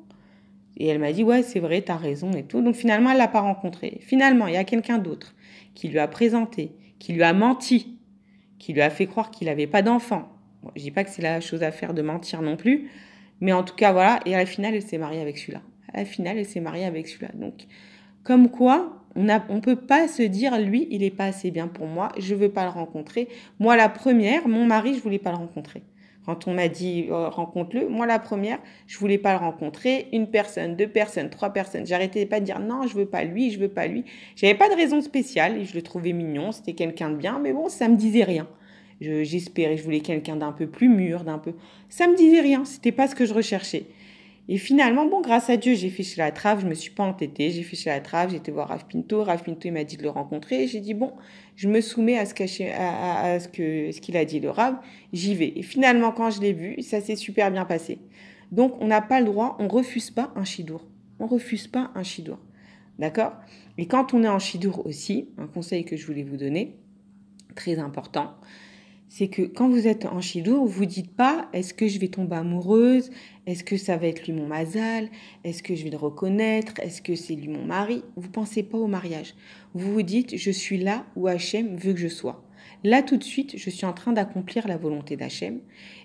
Et 0.77 0.87
elle 0.87 0.99
m'a 0.99 1.13
dit 1.13 1.23
ouais 1.23 1.43
c'est 1.43 1.61
vrai, 1.61 1.83
t'as 1.83 1.97
raison 1.97 2.33
et 2.33 2.45
tout. 2.45 2.63
Donc 2.63 2.75
finalement 2.75 3.11
elle 3.11 3.19
l'a 3.19 3.29
pas 3.29 3.41
rencontré. 3.41 3.99
Finalement 4.01 4.47
il 4.47 4.55
y 4.55 4.57
a 4.57 4.65
quelqu'un 4.65 4.99
d'autre 4.99 5.35
qui 5.75 5.89
lui 5.89 5.99
a 5.99 6.09
présenté, 6.09 6.73
qui 6.99 7.13
lui 7.13 7.23
a 7.23 7.33
menti, 7.33 7.99
qui 8.59 8.73
lui 8.73 8.81
a 8.81 8.91
fait 8.91 9.07
croire 9.07 9.31
qu'il 9.31 9.47
n'avait 9.49 9.67
pas 9.67 9.83
d'enfant. 9.83 10.29
Bon, 10.63 10.71
dis 10.77 10.91
pas 10.91 11.05
que 11.05 11.11
c'est 11.11 11.23
la 11.23 11.41
chose 11.41 11.63
à 11.63 11.73
faire 11.73 11.95
de 11.95 12.03
mentir 12.03 12.43
non 12.43 12.57
plus, 12.57 12.89
mais 13.41 13.53
en 13.53 13.65
tout 13.65 13.75
cas 13.75 13.93
voilà. 13.93 14.21
Et 14.27 14.35
à 14.35 14.39
la 14.39 14.47
finale 14.47 14.75
elle 14.75 14.83
s'est 14.83 14.99
mariée 14.99 15.21
avec 15.21 15.39
celui-là. 15.39 15.63
À 15.93 15.99
la 15.99 16.05
finale 16.05 16.39
elle 16.39 16.47
s'est 16.47 16.61
mariée 16.61 16.87
avec 16.87 17.07
celui-là. 17.07 17.33
Donc 17.35 17.67
comme 18.25 18.51
quoi 18.51 19.02
on 19.17 19.23
ne 19.25 19.61
peut 19.61 19.77
pas 19.77 20.09
se 20.09 20.23
dire, 20.23 20.59
lui, 20.59 20.89
il 20.91 21.01
n'est 21.01 21.11
pas 21.11 21.27
assez 21.27 21.51
bien 21.51 21.69
pour 21.69 21.87
moi, 21.87 22.11
je 22.19 22.35
ne 22.35 22.41
veux 22.41 22.49
pas 22.49 22.65
le 22.65 22.71
rencontrer. 22.71 23.29
Moi, 23.59 23.77
la 23.77 23.89
première, 23.89 24.49
mon 24.49 24.65
mari, 24.65 24.95
je 24.95 25.01
voulais 25.01 25.19
pas 25.19 25.31
le 25.31 25.37
rencontrer. 25.37 25.83
Quand 26.25 26.47
on 26.47 26.55
m'a 26.55 26.69
dit 26.69 27.07
euh, 27.11 27.29
rencontre-le, 27.29 27.89
moi 27.89 28.07
la 28.07 28.21
première, 28.21 28.59
je 28.87 28.97
voulais 28.99 29.19
pas 29.19 29.33
le 29.33 29.41
rencontrer. 29.41 30.07
Une 30.13 30.29
personne, 30.29 30.77
deux 30.77 30.87
personnes, 30.87 31.31
trois 31.31 31.51
personnes. 31.51 31.85
J'arrêtais 31.85 32.27
pas 32.27 32.39
de 32.39 32.45
dire 32.45 32.61
non, 32.61 32.87
je 32.87 32.95
veux 32.95 33.07
pas 33.07 33.25
lui, 33.25 33.51
je 33.51 33.59
veux 33.59 33.69
pas 33.69 33.89
lui. 33.89 34.05
J'avais 34.37 34.55
pas 34.55 34.69
de 34.69 34.75
raison 34.77 35.01
spéciale 35.01 35.57
et 35.57 35.65
je 35.65 35.75
le 35.75 35.83
trouvais 35.83 36.13
mignon. 36.13 36.53
C'était 36.53 36.75
quelqu'un 36.75 37.11
de 37.11 37.17
bien, 37.17 37.41
mais 37.41 37.53
bon, 37.53 37.69
ça 37.69 37.89
me 37.89 37.97
disait 37.97 38.23
rien. 38.23 38.47
J'espérais, 39.01 39.77
je 39.77 39.83
voulais 39.83 39.99
quelqu'un 39.99 40.37
d'un 40.37 40.53
peu 40.53 40.69
plus 40.69 40.89
mûr, 40.89 41.25
d'un 41.25 41.39
peu. 41.39 41.55
Ça 41.89 42.07
me 42.07 42.17
disait 42.17 42.41
rien. 42.41 42.65
C'était 42.65 42.93
pas 42.93 43.09
ce 43.09 43.17
que 43.17 43.27
je 43.27 43.35
recherchais. 43.35 43.87
Et 44.49 44.59
finalement, 44.59 45.07
bon, 45.07 45.21
grâce 45.21 45.51
à 45.51 45.57
Dieu, 45.57 45.75
j'ai 45.75 45.89
fait 45.89 46.03
chez 46.03 46.19
la 46.19 46.33
trave, 46.33 46.63
je 46.63 46.67
me 46.67 46.75
suis 46.75 46.91
pas 46.91 47.05
entêtée, 47.05 47.51
j'ai 47.51 47.63
fait 47.63 47.77
chez 47.77 47.91
la 47.91 48.01
trave, 48.01 48.31
j'ai 48.31 48.37
été 48.37 48.51
voir 48.51 48.69
Rav 48.69 48.87
Pinto, 48.87 49.23
Rav 49.23 49.43
Pinto 49.45 49.71
m'a 49.71 49.85
dit 49.85 49.97
de 49.97 50.03
le 50.03 50.11
rencontrer, 50.11 50.67
j'ai 50.67 50.81
dit 50.81 50.95
bon, 50.95 51.13
je 51.55 51.69
me 51.69 51.81
soumets 51.81 52.19
à 52.19 52.27
ce 52.27 52.35
ce 52.35 54.01
qu'il 54.01 54.17
a 54.17 54.25
dit 54.25 54.41
le 54.41 54.51
Rav, 54.51 54.77
j'y 55.13 55.35
vais. 55.37 55.53
Et 55.57 55.63
finalement, 55.63 56.11
quand 56.11 56.31
je 56.31 56.41
l'ai 56.41 56.53
vu, 56.53 56.83
ça 56.83 57.01
s'est 57.01 57.17
super 57.17 57.53
bien 57.53 57.65
passé. 57.65 57.99
Donc, 58.51 58.75
on 58.81 58.89
n'a 58.89 59.01
pas 59.01 59.21
le 59.21 59.27
droit, 59.27 59.57
on 59.61 59.69
refuse 59.69 60.11
pas 60.11 60.33
un 60.35 60.45
chidour. 60.45 60.85
On 61.21 61.27
refuse 61.27 61.69
pas 61.69 61.91
un 61.95 62.03
chidour. 62.03 62.39
D'accord? 62.99 63.33
Et 63.79 63.87
quand 63.87 64.13
on 64.13 64.23
est 64.25 64.29
en 64.29 64.39
chidour 64.39 64.85
aussi, 64.87 65.29
un 65.39 65.47
conseil 65.47 65.85
que 65.85 65.97
je 65.97 66.05
voulais 66.07 66.25
vous 66.25 66.37
donner, 66.37 66.77
très 67.55 67.79
important, 67.79 68.35
c'est 69.15 69.29
que 69.29 69.43
quand 69.43 69.69
vous 69.69 69.87
êtes 69.87 70.07
en 70.07 70.23
chidour, 70.23 70.65
vous 70.65 70.87
dites 70.87 71.15
pas 71.15 71.51
est-ce 71.53 71.75
que 71.75 71.87
je 71.87 71.99
vais 71.99 72.09
tomber 72.09 72.37
amoureuse, 72.37 73.11
est-ce 73.47 73.63
que 73.63 73.77
ça 73.77 73.99
va 73.99 74.07
être 74.07 74.27
lui 74.27 74.33
mon 74.33 74.47
mazal, 74.47 75.11
est-ce 75.45 75.63
que 75.63 75.75
je 75.75 75.85
vais 75.85 75.91
le 75.91 75.99
reconnaître, 75.99 76.73
est-ce 76.81 77.03
que 77.03 77.15
c'est 77.15 77.35
lui 77.35 77.49
mon 77.49 77.67
mari? 77.67 78.03
Vous 78.17 78.31
pensez 78.31 78.63
pas 78.63 78.79
au 78.79 78.87
mariage. 78.87 79.35
Vous 79.75 79.93
vous 79.93 80.01
dites 80.01 80.39
je 80.39 80.51
suis 80.51 80.79
là 80.79 81.05
où 81.15 81.27
Hachem 81.27 81.77
veut 81.77 81.93
que 81.93 81.99
je 81.99 82.09
sois. 82.09 82.43
Là 82.85 83.03
tout 83.03 83.19
de 83.19 83.23
suite, 83.23 83.59
je 83.59 83.69
suis 83.69 83.85
en 83.85 83.93
train 83.93 84.15
d'accomplir 84.15 84.67
la 84.67 84.79
volonté 84.79 85.19
d'Hachem 85.19 85.61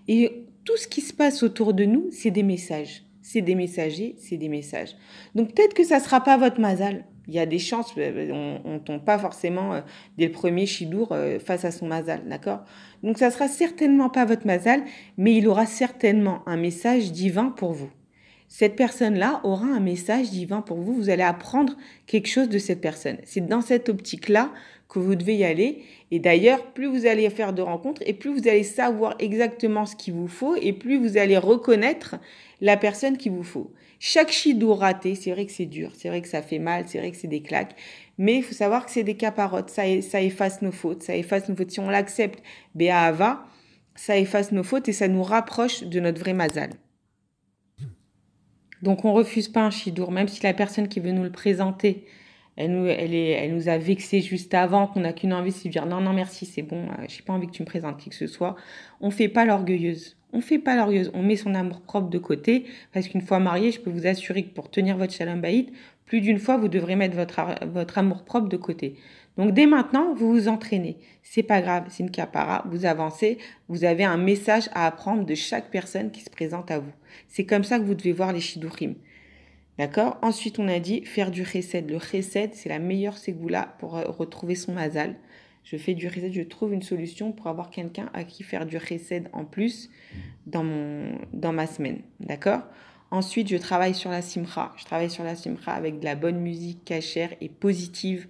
et 0.10 0.43
tout 0.65 0.76
ce 0.76 0.89
qui 0.89 1.00
se 1.00 1.13
passe 1.13 1.43
autour 1.43 1.74
de 1.74 1.86
nous, 1.86 2.10
c'est 2.12 2.32
des 2.32 2.43
messages. 2.43 3.06
C'est 3.22 3.41
des 3.41 3.56
messagers, 3.56 4.15
c'est 4.17 4.36
des 4.36 4.50
messages. 4.50 4.98
Donc 5.34 5.54
peut-être 5.54 5.74
que 5.74 5.86
ça 5.86 6.02
sera 6.02 6.22
pas 6.26 6.36
votre 6.36 6.60
mazal, 6.60 7.06
il 7.27 7.33
y 7.33 7.39
a 7.39 7.45
des 7.45 7.59
chances, 7.59 7.93
euh, 7.97 8.59
on 8.65 8.73
ne 8.73 8.79
tombe 8.79 9.03
pas 9.03 9.19
forcément 9.19 9.73
euh, 9.73 9.81
dès 10.17 10.27
le 10.27 10.31
premier 10.31 10.65
chidour 10.65 11.09
euh, 11.11 11.39
face 11.39 11.65
à 11.65 11.71
son 11.71 11.87
mazal, 11.87 12.21
d'accord? 12.27 12.61
Donc 13.03 13.17
ça 13.17 13.31
sera 13.31 13.47
certainement 13.47 14.09
pas 14.09 14.25
votre 14.25 14.47
mazal, 14.47 14.83
mais 15.17 15.35
il 15.35 15.47
aura 15.47 15.65
certainement 15.65 16.41
un 16.45 16.57
message 16.57 17.11
divin 17.11 17.49
pour 17.49 17.73
vous. 17.73 17.89
Cette 18.47 18.77
personne-là 18.77 19.41
aura 19.43 19.65
un 19.65 19.81
message 19.81 20.31
divin 20.31 20.61
pour 20.61 20.77
vous, 20.77 20.93
vous 20.93 21.09
allez 21.09 21.23
apprendre 21.23 21.75
quelque 22.05 22.29
chose 22.29 22.47
de 22.47 22.59
cette 22.59 22.79
personne. 22.79 23.17
C'est 23.25 23.45
dans 23.45 23.61
cette 23.61 23.89
optique-là 23.89 24.51
que 24.87 24.99
vous 24.99 25.15
devez 25.15 25.35
y 25.35 25.43
aller. 25.43 25.83
Et 26.11 26.19
d'ailleurs, 26.19 26.65
plus 26.67 26.87
vous 26.87 27.05
allez 27.05 27.29
faire 27.29 27.51
de 27.51 27.61
rencontres 27.61 28.01
et 28.05 28.13
plus 28.13 28.31
vous 28.31 28.47
allez 28.47 28.63
savoir 28.63 29.15
exactement 29.19 29.85
ce 29.85 29.97
qu'il 29.97 30.13
vous 30.13 30.29
faut 30.29 30.55
et 30.55 30.71
plus 30.71 30.97
vous 30.97 31.17
allez 31.17 31.37
reconnaître 31.37 32.15
la 32.61 32.77
personne 32.77 33.17
qu'il 33.17 33.33
vous 33.33 33.43
faut. 33.43 33.71
Chaque 33.99 34.31
chido 34.31 34.75
raté, 34.75 35.15
c'est 35.15 35.31
vrai 35.31 35.45
que 35.45 35.51
c'est 35.51 35.65
dur, 35.65 35.91
c'est 35.95 36.10
vrai 36.10 36.21
que 36.21 36.27
ça 36.27 36.41
fait 36.41 36.60
mal, 36.60 36.86
c'est 36.88 36.99
vrai 36.99 37.12
que 37.12 37.17
c'est 37.17 37.27
des 37.27 37.41
claques, 37.41 37.75
mais 38.17 38.38
il 38.38 38.43
faut 38.43 38.53
savoir 38.53 38.86
que 38.86 38.91
c'est 38.91 39.03
des 39.03 39.17
caparottes, 39.17 39.69
ça, 39.69 39.83
ça 40.01 40.21
efface 40.21 40.62
nos 40.62 40.71
fautes, 40.71 41.03
ça 41.03 41.15
efface 41.15 41.49
nos 41.49 41.55
fautes. 41.55 41.71
Si 41.71 41.79
on 41.79 41.89
l'accepte, 41.89 42.43
Béahava, 42.75 43.45
ça 43.95 44.17
efface 44.17 44.51
nos 44.51 44.63
fautes 44.63 44.88
et 44.88 44.93
ça 44.93 45.07
nous 45.07 45.23
rapproche 45.23 45.83
de 45.83 45.99
notre 45.99 46.19
vrai 46.19 46.33
mazal. 46.33 46.71
Donc 48.83 49.05
on 49.05 49.13
refuse 49.13 49.47
pas 49.47 49.62
un 49.62 49.71
chidour, 49.71 50.12
même 50.12 50.27
si 50.27 50.43
la 50.43 50.53
personne 50.53 50.88
qui 50.88 50.99
veut 50.99 51.12
nous 51.12 51.23
le 51.23 51.31
présenter, 51.31 52.05
elle 52.57 53.53
nous 53.53 53.69
a 53.69 53.77
vexé 53.77 54.21
juste 54.21 54.53
avant, 54.53 54.88
qu'on 54.88 55.01
n'a 55.01 55.13
qu'une 55.13 55.33
envie, 55.33 55.51
c'est 55.51 55.69
de 55.69 55.71
dire 55.71 55.86
non, 55.86 56.01
non, 56.01 56.13
merci, 56.13 56.45
c'est 56.45 56.63
bon, 56.63 56.88
euh, 56.89 57.05
j'ai 57.07 57.21
pas 57.21 57.33
envie 57.33 57.47
que 57.47 57.51
tu 57.51 57.62
me 57.62 57.67
présentes 57.67 57.97
qui 57.97 58.10
que 58.10 58.15
ce 58.15 58.27
soit. 58.27 58.55
On 58.99 59.12
fait 59.12 59.29
pas 59.29 59.45
l'orgueilleuse. 59.45 60.16
On 60.33 60.41
fait 60.41 60.59
pas 60.59 60.75
l'orgueilleuse, 60.75 61.11
on 61.13 61.23
met 61.23 61.37
son 61.37 61.55
amour 61.55 61.81
propre 61.81 62.09
de 62.09 62.17
côté, 62.17 62.65
parce 62.93 63.07
qu'une 63.07 63.21
fois 63.21 63.39
marié, 63.39 63.71
je 63.71 63.79
peux 63.79 63.89
vous 63.89 64.07
assurer 64.07 64.43
que 64.43 64.53
pour 64.53 64.69
tenir 64.69 64.97
votre 64.97 65.13
shalom 65.13 65.39
baïd, 65.39 65.69
plus 66.05 66.21
d'une 66.21 66.39
fois, 66.39 66.57
vous 66.57 66.67
devrez 66.69 66.95
mettre 66.95 67.15
votre, 67.15 67.97
amour 67.97 68.23
propre 68.23 68.47
de 68.47 68.57
côté. 68.57 68.95
Donc 69.37 69.53
dès 69.53 69.65
maintenant, 69.65 70.13
vous 70.13 70.31
vous 70.31 70.47
entraînez. 70.47 70.97
C'est 71.21 71.43
pas 71.43 71.61
grave, 71.61 71.85
c'est 71.89 72.01
une 72.01 72.11
capara, 72.11 72.63
vous 72.69 72.85
avancez, 72.85 73.37
vous 73.67 73.83
avez 73.83 74.03
un 74.03 74.17
message 74.17 74.69
à 74.73 74.87
apprendre 74.87 75.25
de 75.25 75.35
chaque 75.35 75.69
personne 75.69 76.11
qui 76.11 76.21
se 76.21 76.29
présente 76.29 76.71
à 76.71 76.79
vous. 76.79 76.91
C'est 77.27 77.45
comme 77.45 77.63
ça 77.63 77.77
que 77.77 77.83
vous 77.83 77.93
devez 77.93 78.13
voir 78.13 78.33
les 78.33 78.39
shidurim. 78.39 78.95
D'accord? 79.77 80.17
Ensuite, 80.23 80.57
on 80.59 80.67
a 80.67 80.79
dit 80.79 81.05
faire 81.05 81.29
du 81.29 81.45
chesed. 81.45 81.89
Le 81.89 81.99
chesed, 81.99 82.53
c'est 82.53 82.69
la 82.69 82.79
meilleure 82.79 83.17
ségoula 83.17 83.75
pour 83.77 83.97
euh, 83.97 84.05
retrouver 84.07 84.55
son 84.55 84.73
mazal 84.73 85.15
je 85.69 85.75
fais 85.75 85.95
du 85.95 86.08
reset, 86.08 86.32
je 86.32 86.41
trouve 86.43 86.73
une 86.73 86.82
solution 86.82 87.34
pour 87.34 87.47
avoir 87.47 87.69
quelqu'un 87.69 88.10
à 88.13 88.23
qui 88.23 88.43
faire 88.43 88.65
du 88.65 88.77
reset 88.77 89.23
en 89.34 89.43
plus 89.43 89.89
dans, 90.45 90.63
mon, 90.63 91.17
dans 91.34 91.51
ma 91.51 91.67
semaine. 91.67 91.99
D'accord? 92.21 92.62
Ensuite, 93.12 93.49
je 93.49 93.58
travaille 93.58 93.93
sur 93.93 94.10
la 94.10 94.21
simra. 94.21 94.73
Je 94.77 94.86
travaille 94.86 95.10
sur 95.10 95.25
la 95.25 95.36
simra 95.36 95.73
avec 95.73 95.99
de 95.99 96.06
la 96.06 96.15
bonne 96.15 96.39
musique 96.39 96.86
cachère 96.86 97.34
et 97.41 97.49
positive. 97.49 98.27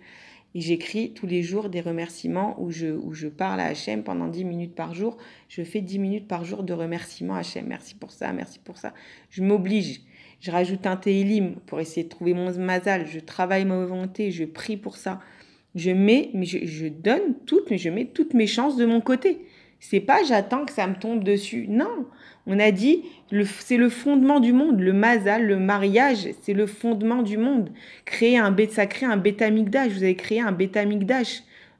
Et 0.55 0.61
j'écris 0.61 1.13
tous 1.13 1.27
les 1.27 1.43
jours 1.43 1.69
des 1.69 1.81
remerciements 1.81 2.59
où 2.59 2.71
je, 2.71 2.87
où 2.87 3.13
je 3.13 3.27
parle 3.27 3.59
à 3.59 3.65
Hachem 3.65 4.03
pendant 4.03 4.27
10 4.27 4.43
minutes 4.43 4.75
par 4.75 4.95
jour. 4.95 5.17
Je 5.47 5.61
fais 5.61 5.81
10 5.81 5.99
minutes 5.99 6.27
par 6.27 6.43
jour 6.43 6.63
de 6.63 6.73
remerciements 6.73 7.35
à 7.35 7.39
Hachem. 7.39 7.67
Merci 7.67 7.93
pour 7.93 8.09
ça, 8.09 8.33
merci 8.33 8.57
pour 8.57 8.79
ça. 8.79 8.95
Je 9.29 9.43
m'oblige. 9.43 10.01
Je 10.39 10.49
rajoute 10.49 10.87
un 10.87 10.97
télim 10.97 11.55
pour 11.67 11.79
essayer 11.79 12.03
de 12.03 12.09
trouver 12.09 12.33
mon 12.33 12.51
mazal. 12.57 13.05
Je 13.05 13.19
travaille 13.19 13.65
ma 13.65 13.77
volonté. 13.77 14.31
Je 14.31 14.43
prie 14.43 14.77
pour 14.77 14.97
ça. 14.97 15.19
Je 15.77 15.91
mets, 15.91 16.31
mais 16.33 16.45
je, 16.45 16.87
donne 16.87 17.35
toutes, 17.45 17.69
mes 18.33 18.47
chances 18.47 18.75
de 18.75 18.85
mon 18.85 18.99
côté. 18.99 19.39
C'est 19.79 19.99
pas 19.99 20.23
j'attends 20.23 20.65
que 20.65 20.73
ça 20.73 20.87
me 20.87 20.95
tombe 20.95 21.23
dessus. 21.23 21.67
Non, 21.69 22.07
on 22.47 22.59
a 22.59 22.71
dit 22.71 23.03
c'est 23.59 23.77
le 23.77 23.89
fondement 23.89 24.39
du 24.39 24.51
monde. 24.51 24.79
Le 24.79 24.91
mazal, 24.91 25.45
le 25.45 25.57
mariage, 25.57 26.29
c'est 26.41 26.53
le 26.53 26.65
fondement 26.65 27.21
du 27.21 27.37
monde. 27.37 27.69
Créer 28.05 28.37
un 28.37 28.55
ça 28.71 28.87
crée 28.87 29.05
un 29.05 29.17
bêta 29.17 29.49
Vous 29.49 30.03
allez 30.03 30.15
créer 30.15 30.41
un 30.41 30.51
bêta 30.51 30.83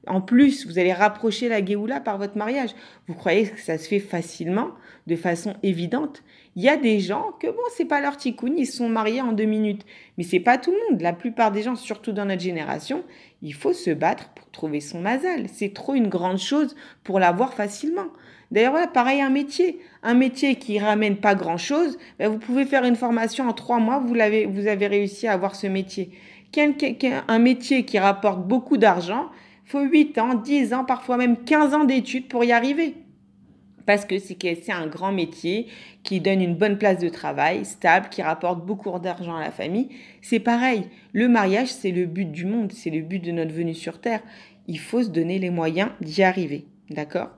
En 0.08 0.22
plus, 0.22 0.66
vous 0.66 0.80
allez 0.80 0.94
rapprocher 0.94 1.50
la 1.50 1.64
Géoula 1.64 2.00
par 2.00 2.18
votre 2.18 2.38
mariage. 2.38 2.72
Vous 3.08 3.14
croyez 3.14 3.48
que 3.48 3.60
ça 3.60 3.78
se 3.78 3.88
fait 3.88 4.00
facilement, 4.00 4.70
de 5.08 5.16
façon 5.16 5.56
évidente? 5.64 6.24
Il 6.56 6.64
y 6.64 6.70
a 6.70 6.78
des 6.78 7.00
gens 7.00 7.34
que 7.40 7.48
bon, 7.48 7.62
c'est 7.76 7.86
pas 7.86 8.02
leur 8.02 8.18
tikkun, 8.18 8.54
ils 8.58 8.66
sont 8.66 8.90
mariés 8.90 9.22
en 9.22 9.32
deux 9.32 9.46
minutes. 9.46 9.86
Mais 10.18 10.24
c'est 10.24 10.40
pas 10.40 10.58
tout 10.58 10.72
le 10.72 10.78
monde. 10.90 11.02
La 11.02 11.14
plupart 11.14 11.52
des 11.52 11.62
gens, 11.62 11.76
surtout 11.76 12.12
dans 12.12 12.26
notre 12.26 12.42
génération, 12.42 13.04
il 13.42 13.54
faut 13.54 13.74
se 13.74 13.92
battre 13.92 14.30
pour 14.30 14.50
trouver 14.50 14.80
son 14.80 15.00
mazal. 15.00 15.46
C'est 15.54 15.74
trop 15.74 15.94
une 15.94 16.08
grande 16.08 16.40
chose 16.40 16.76
pour 17.04 17.20
l'avoir 17.20 17.54
facilement. 17.54 18.08
D'ailleurs, 18.50 18.72
voilà, 18.72 18.88
pareil, 18.88 19.22
un 19.22 19.30
métier. 19.30 19.80
Un 20.04 20.14
métier 20.14 20.56
qui 20.56 20.80
ramène 20.80 21.18
pas 21.18 21.36
grand 21.36 21.58
chose, 21.58 21.98
ben, 22.18 22.30
vous 22.30 22.40
pouvez 22.40 22.66
faire 22.66 22.86
une 22.86 22.96
formation 22.96 23.48
en 23.48 23.54
trois 23.54 23.80
mois, 23.80 24.00
vous, 24.00 24.16
vous 24.50 24.68
avez 24.68 24.88
réussi 24.88 25.28
à 25.28 25.34
avoir 25.34 25.56
ce 25.56 25.68
métier. 25.68 26.12
Un 27.28 27.40
métier 27.40 27.84
qui 27.84 28.00
rapporte 28.00 28.48
beaucoup 28.48 28.78
d'argent, 28.78 29.30
faut 29.68 29.82
8 29.82 30.18
ans, 30.18 30.36
10 30.36 30.74
ans, 30.74 30.86
parfois 30.86 31.18
même 31.18 31.38
15 31.38 31.74
ans 31.74 31.84
d'études 31.84 32.28
pour 32.28 32.44
y 32.44 32.52
arriver 32.52 32.96
parce 33.88 34.06
que 34.06 34.20
c'est 34.20 34.70
un 34.70 34.86
grand 34.86 35.14
métier 35.14 35.68
qui 36.04 36.20
donne 36.20 36.42
une 36.42 36.56
bonne 36.56 36.78
place 36.78 37.00
de 37.00 37.08
travail, 37.08 37.64
stable, 37.64 38.10
qui 38.10 38.22
rapporte 38.22 38.64
beaucoup 38.64 38.92
d'argent 39.00 39.38
à 39.38 39.40
la 39.40 39.50
famille. 39.50 39.88
C'est 40.22 40.42
pareil, 40.42 40.84
le 41.14 41.30
mariage, 41.30 41.70
c'est 41.70 41.92
le 41.92 42.06
but 42.06 42.30
du 42.30 42.46
monde, 42.46 42.74
c'est 42.74 42.90
le 42.90 43.02
but 43.02 43.24
de 43.24 43.32
notre 43.32 43.54
venue 43.54 43.74
sur 43.74 44.02
Terre. 44.02 44.22
Il 44.68 44.78
faut 44.78 45.02
se 45.02 45.10
donner 45.10 45.40
les 45.40 45.50
moyens 45.50 45.90
d'y 46.02 46.22
arriver, 46.22 46.66
d'accord? 46.90 47.30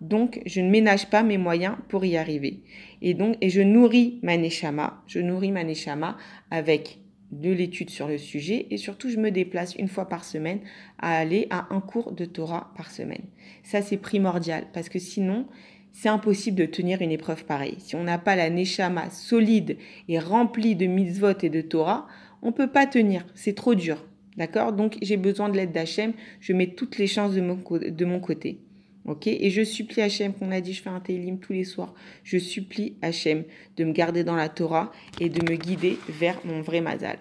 Donc, 0.00 0.40
je 0.46 0.62
ne 0.62 0.70
ménage 0.70 1.10
pas 1.10 1.22
mes 1.22 1.36
moyens 1.36 1.76
pour 1.88 2.04
y 2.06 2.16
arriver. 2.16 2.62
Et 3.02 3.12
donc, 3.12 3.36
et 3.42 3.50
je 3.50 3.60
nourris 3.60 4.18
ma 4.22 4.38
neshama, 4.38 5.02
je 5.06 5.18
nourris 5.18 5.52
ma 5.52 5.62
neshama 5.62 6.16
avec 6.50 7.00
de 7.32 7.50
l'étude 7.50 7.90
sur 7.90 8.08
le 8.08 8.18
sujet 8.18 8.66
et 8.70 8.76
surtout 8.76 9.08
je 9.10 9.18
me 9.18 9.30
déplace 9.30 9.74
une 9.76 9.88
fois 9.88 10.08
par 10.08 10.24
semaine 10.24 10.60
à 10.98 11.16
aller 11.18 11.46
à 11.50 11.74
un 11.74 11.80
cours 11.80 12.12
de 12.12 12.24
Torah 12.24 12.72
par 12.76 12.90
semaine. 12.90 13.24
Ça 13.62 13.82
c'est 13.82 13.96
primordial 13.96 14.64
parce 14.72 14.88
que 14.88 14.98
sinon 14.98 15.46
c'est 15.92 16.08
impossible 16.08 16.56
de 16.56 16.66
tenir 16.66 17.02
une 17.02 17.10
épreuve 17.10 17.44
pareille. 17.44 17.76
Si 17.78 17.96
on 17.96 18.04
n'a 18.04 18.18
pas 18.18 18.36
la 18.36 18.50
neshama 18.50 19.10
solide 19.10 19.78
et 20.08 20.18
remplie 20.18 20.76
de 20.76 20.86
mitzvot 20.86 21.38
et 21.42 21.50
de 21.50 21.60
Torah, 21.60 22.06
on 22.42 22.52
peut 22.52 22.70
pas 22.70 22.86
tenir. 22.86 23.26
C'est 23.34 23.54
trop 23.54 23.74
dur. 23.74 24.04
D'accord? 24.36 24.72
Donc 24.72 24.96
j'ai 25.02 25.16
besoin 25.16 25.48
de 25.48 25.56
l'aide 25.56 25.72
d'Hachem. 25.72 26.12
Je 26.40 26.52
mets 26.52 26.68
toutes 26.68 26.98
les 26.98 27.08
chances 27.08 27.34
de 27.34 27.40
mon, 27.40 27.58
de 27.70 28.04
mon 28.04 28.20
côté. 28.20 28.60
Ok 29.08 29.26
Et 29.26 29.48
je 29.48 29.64
supplie 29.64 30.02
Hachem, 30.02 30.34
qu'on 30.34 30.52
a 30.52 30.60
dit, 30.60 30.74
je 30.74 30.82
fais 30.82 30.90
un 30.90 31.00
télim 31.00 31.38
tous 31.38 31.54
les 31.54 31.64
soirs. 31.64 31.94
Je 32.24 32.36
supplie 32.36 32.94
Hachem 33.00 33.44
de 33.78 33.84
me 33.84 33.92
garder 33.92 34.22
dans 34.22 34.36
la 34.36 34.50
Torah 34.50 34.92
et 35.18 35.30
de 35.30 35.50
me 35.50 35.56
guider 35.56 35.98
vers 36.10 36.38
mon 36.44 36.60
vrai 36.60 36.82
mazal. 36.82 37.18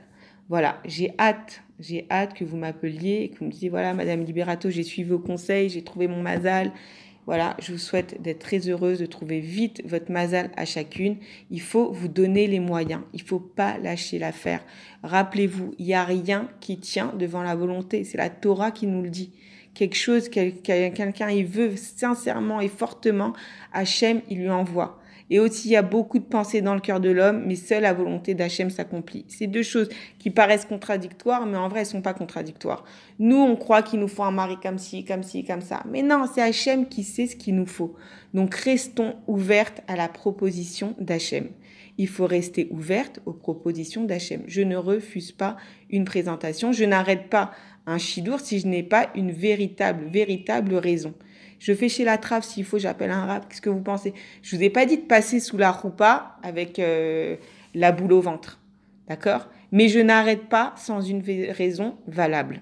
Voilà, 0.50 0.82
j'ai 0.86 1.14
hâte, 1.18 1.64
j'ai 1.80 2.06
hâte 2.12 2.34
que 2.34 2.44
vous 2.44 2.58
m'appeliez 2.58 3.22
et 3.24 3.30
que 3.30 3.40
vous 3.40 3.46
me 3.46 3.52
disiez, 3.52 3.70
voilà, 3.70 3.94
Madame 3.94 4.24
Liberato, 4.24 4.70
j'ai 4.70 4.84
suivi 4.84 5.10
vos 5.10 5.20
conseils, 5.20 5.70
j'ai 5.70 5.82
trouvé 5.82 6.08
mon 6.08 6.22
mazal, 6.22 6.74
voilà, 7.26 7.56
je 7.60 7.72
vous 7.72 7.78
souhaite 7.78 8.22
d'être 8.22 8.40
très 8.40 8.70
heureuse, 8.70 9.00
de 9.00 9.06
trouver 9.06 9.40
vite 9.40 9.82
votre 9.86 10.12
mazal 10.12 10.50
à 10.56 10.64
chacune. 10.66 11.18
Il 11.52 11.60
faut 11.62 11.92
vous 11.92 12.08
donner 12.08 12.48
les 12.48 12.62
moyens. 12.62 13.02
Il 13.14 13.22
faut 13.22 13.40
pas 13.42 13.78
lâcher 13.78 14.18
l'affaire. 14.18 14.64
Rappelez-vous, 15.04 15.74
il 15.78 15.86
n'y 15.86 15.94
a 15.94 16.06
rien 16.06 16.50
qui 16.62 16.78
tient 16.78 17.14
devant 17.20 17.44
la 17.44 17.54
volonté. 17.54 18.06
C'est 18.06 18.18
la 18.18 18.30
Torah 18.30 18.72
qui 18.72 18.88
nous 18.88 19.02
le 19.02 19.10
dit. 19.10 19.32
Quelque 19.78 19.96
chose, 19.96 20.28
quelqu'un, 20.28 21.30
il 21.30 21.46
veut 21.46 21.76
sincèrement 21.76 22.60
et 22.60 22.68
fortement, 22.68 23.34
Hachem, 23.72 24.22
il 24.28 24.40
lui 24.40 24.50
envoie. 24.50 25.00
Et 25.30 25.40
aussi, 25.40 25.68
il 25.68 25.72
y 25.74 25.76
a 25.76 25.84
beaucoup 25.84 26.18
de 26.18 26.24
pensées 26.24 26.62
dans 26.62 26.74
le 26.74 26.80
cœur 26.80 27.00
de 27.00 27.12
l'homme, 27.12 27.44
mais 27.46 27.54
seule 27.54 27.84
la 27.84 27.94
volonté 27.94 28.34
d'Hachem 28.34 28.72
s'accomplit. 28.72 29.26
C'est 29.28 29.46
deux 29.46 29.62
choses 29.62 29.90
qui 30.18 30.32
paraissent 30.32 30.66
contradictoires, 30.66 31.46
mais 31.46 31.58
en 31.58 31.68
vrai, 31.68 31.82
elles 31.82 31.86
sont 31.86 32.02
pas 32.02 32.16
contradictoires. 32.16 32.86
Nous, 33.20 33.38
on 33.38 33.56
croit 33.56 33.84
qu'il 33.84 34.00
nous 34.00 34.08
faut 34.08 34.24
un 34.24 34.32
mari 34.32 34.58
comme 34.64 34.80
ci, 34.80 35.06
comme 35.06 35.22
ci, 35.22 35.44
comme 35.44 35.62
ça. 35.62 35.84
Mais 35.88 36.02
non, 36.02 36.26
c'est 36.34 36.42
Hachem 36.42 36.88
qui 36.88 37.04
sait 37.04 37.28
ce 37.28 37.36
qu'il 37.36 37.54
nous 37.54 37.68
faut. 37.68 37.94
Donc, 38.34 38.56
restons 38.56 39.18
ouvertes 39.28 39.82
à 39.88 39.96
la 39.96 40.08
proposition 40.08 40.96
d'Hachem. 41.00 41.50
Il 42.00 42.08
faut 42.08 42.26
rester 42.26 42.68
ouverte 42.72 43.20
aux 43.28 43.34
propositions 43.34 44.06
d'Hachem. 44.06 44.42
Je 44.48 44.62
ne 44.62 44.76
refuse 44.76 45.32
pas 45.32 45.56
une 45.92 46.06
présentation. 46.06 46.72
Je 46.72 46.86
n'arrête 46.86 47.30
pas 47.30 47.52
un 47.88 47.98
chidour 47.98 48.42
si 48.42 48.60
je 48.60 48.68
n'ai 48.68 48.84
pas 48.84 49.10
une 49.16 49.32
véritable, 49.32 50.06
véritable 50.12 50.76
raison. 50.76 51.14
Je 51.58 51.74
fais 51.74 51.90
chez 51.90 52.04
la 52.04 52.20
trave, 52.20 52.44
s'il 52.44 52.66
faut, 52.66 52.78
j'appelle 52.78 53.10
un 53.10 53.26
rap. 53.26 53.50
Qu'est-ce 53.50 53.62
que 53.62 53.70
vous 53.70 53.82
pensez? 53.82 54.14
Je 54.44 54.56
vous 54.56 54.62
ai 54.62 54.70
pas 54.70 54.86
dit 54.86 54.98
de 54.98 55.04
passer 55.04 55.40
sous 55.40 55.58
la 55.58 55.72
roupa 55.72 56.38
avec 56.44 56.78
euh, 56.78 57.38
la 57.74 57.92
boule 57.92 58.14
au 58.14 58.22
ventre. 58.22 58.60
D'accord? 59.08 59.48
Mais 59.72 59.88
je 59.88 60.00
n'arrête 60.00 60.50
pas 60.50 60.74
sans 60.78 61.02
une 61.02 61.24
raison 61.52 61.96
valable. 62.08 62.62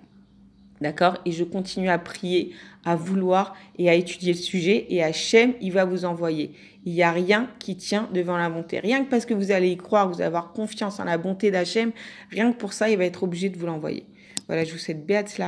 D'accord? 0.80 1.18
Et 1.26 1.32
je 1.32 1.44
continue 1.44 1.90
à 1.90 1.98
prier, 1.98 2.54
à 2.86 2.96
vouloir 2.96 3.56
et 3.78 3.90
à 3.90 3.96
étudier 3.96 4.34
le 4.34 4.40
sujet. 4.40 4.86
Et 4.90 5.04
Hachem, 5.04 5.54
il 5.60 5.72
va 5.72 5.86
vous 5.86 6.06
envoyer. 6.06 6.52
Il 6.86 6.94
n'y 6.94 7.04
a 7.04 7.12
rien 7.12 7.50
qui 7.60 7.76
tient 7.76 8.08
devant 8.14 8.38
la 8.38 8.50
bonté. 8.50 8.80
Rien 8.80 9.04
que 9.04 9.10
parce 9.10 9.26
que 9.26 9.34
vous 9.34 9.52
allez 9.52 9.70
y 9.70 9.78
croire, 9.78 10.08
vous 10.08 10.16
allez 10.16 10.26
avoir 10.26 10.54
confiance 10.54 11.00
en 11.00 11.06
la 11.06 11.18
bonté 11.18 11.50
d'Hachem, 11.50 11.92
rien 12.30 12.52
que 12.52 12.58
pour 12.58 12.74
ça, 12.74 12.90
il 12.90 12.98
va 12.98 13.06
être 13.06 13.24
obligé 13.24 13.50
de 13.50 13.58
vous 13.58 13.66
l'envoyer. 13.66 14.06
Voilà, 14.48 14.64
je 14.64 14.72
vous 14.72 14.78
souhaite 14.78 15.06
Beat 15.06 15.42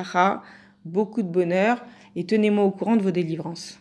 beaucoup 0.85 1.21
de 1.21 1.27
bonheur 1.27 1.85
et 2.15 2.25
tenez-moi 2.25 2.63
au 2.63 2.71
courant 2.71 2.95
de 2.95 3.03
vos 3.03 3.11
délivrances. 3.11 3.79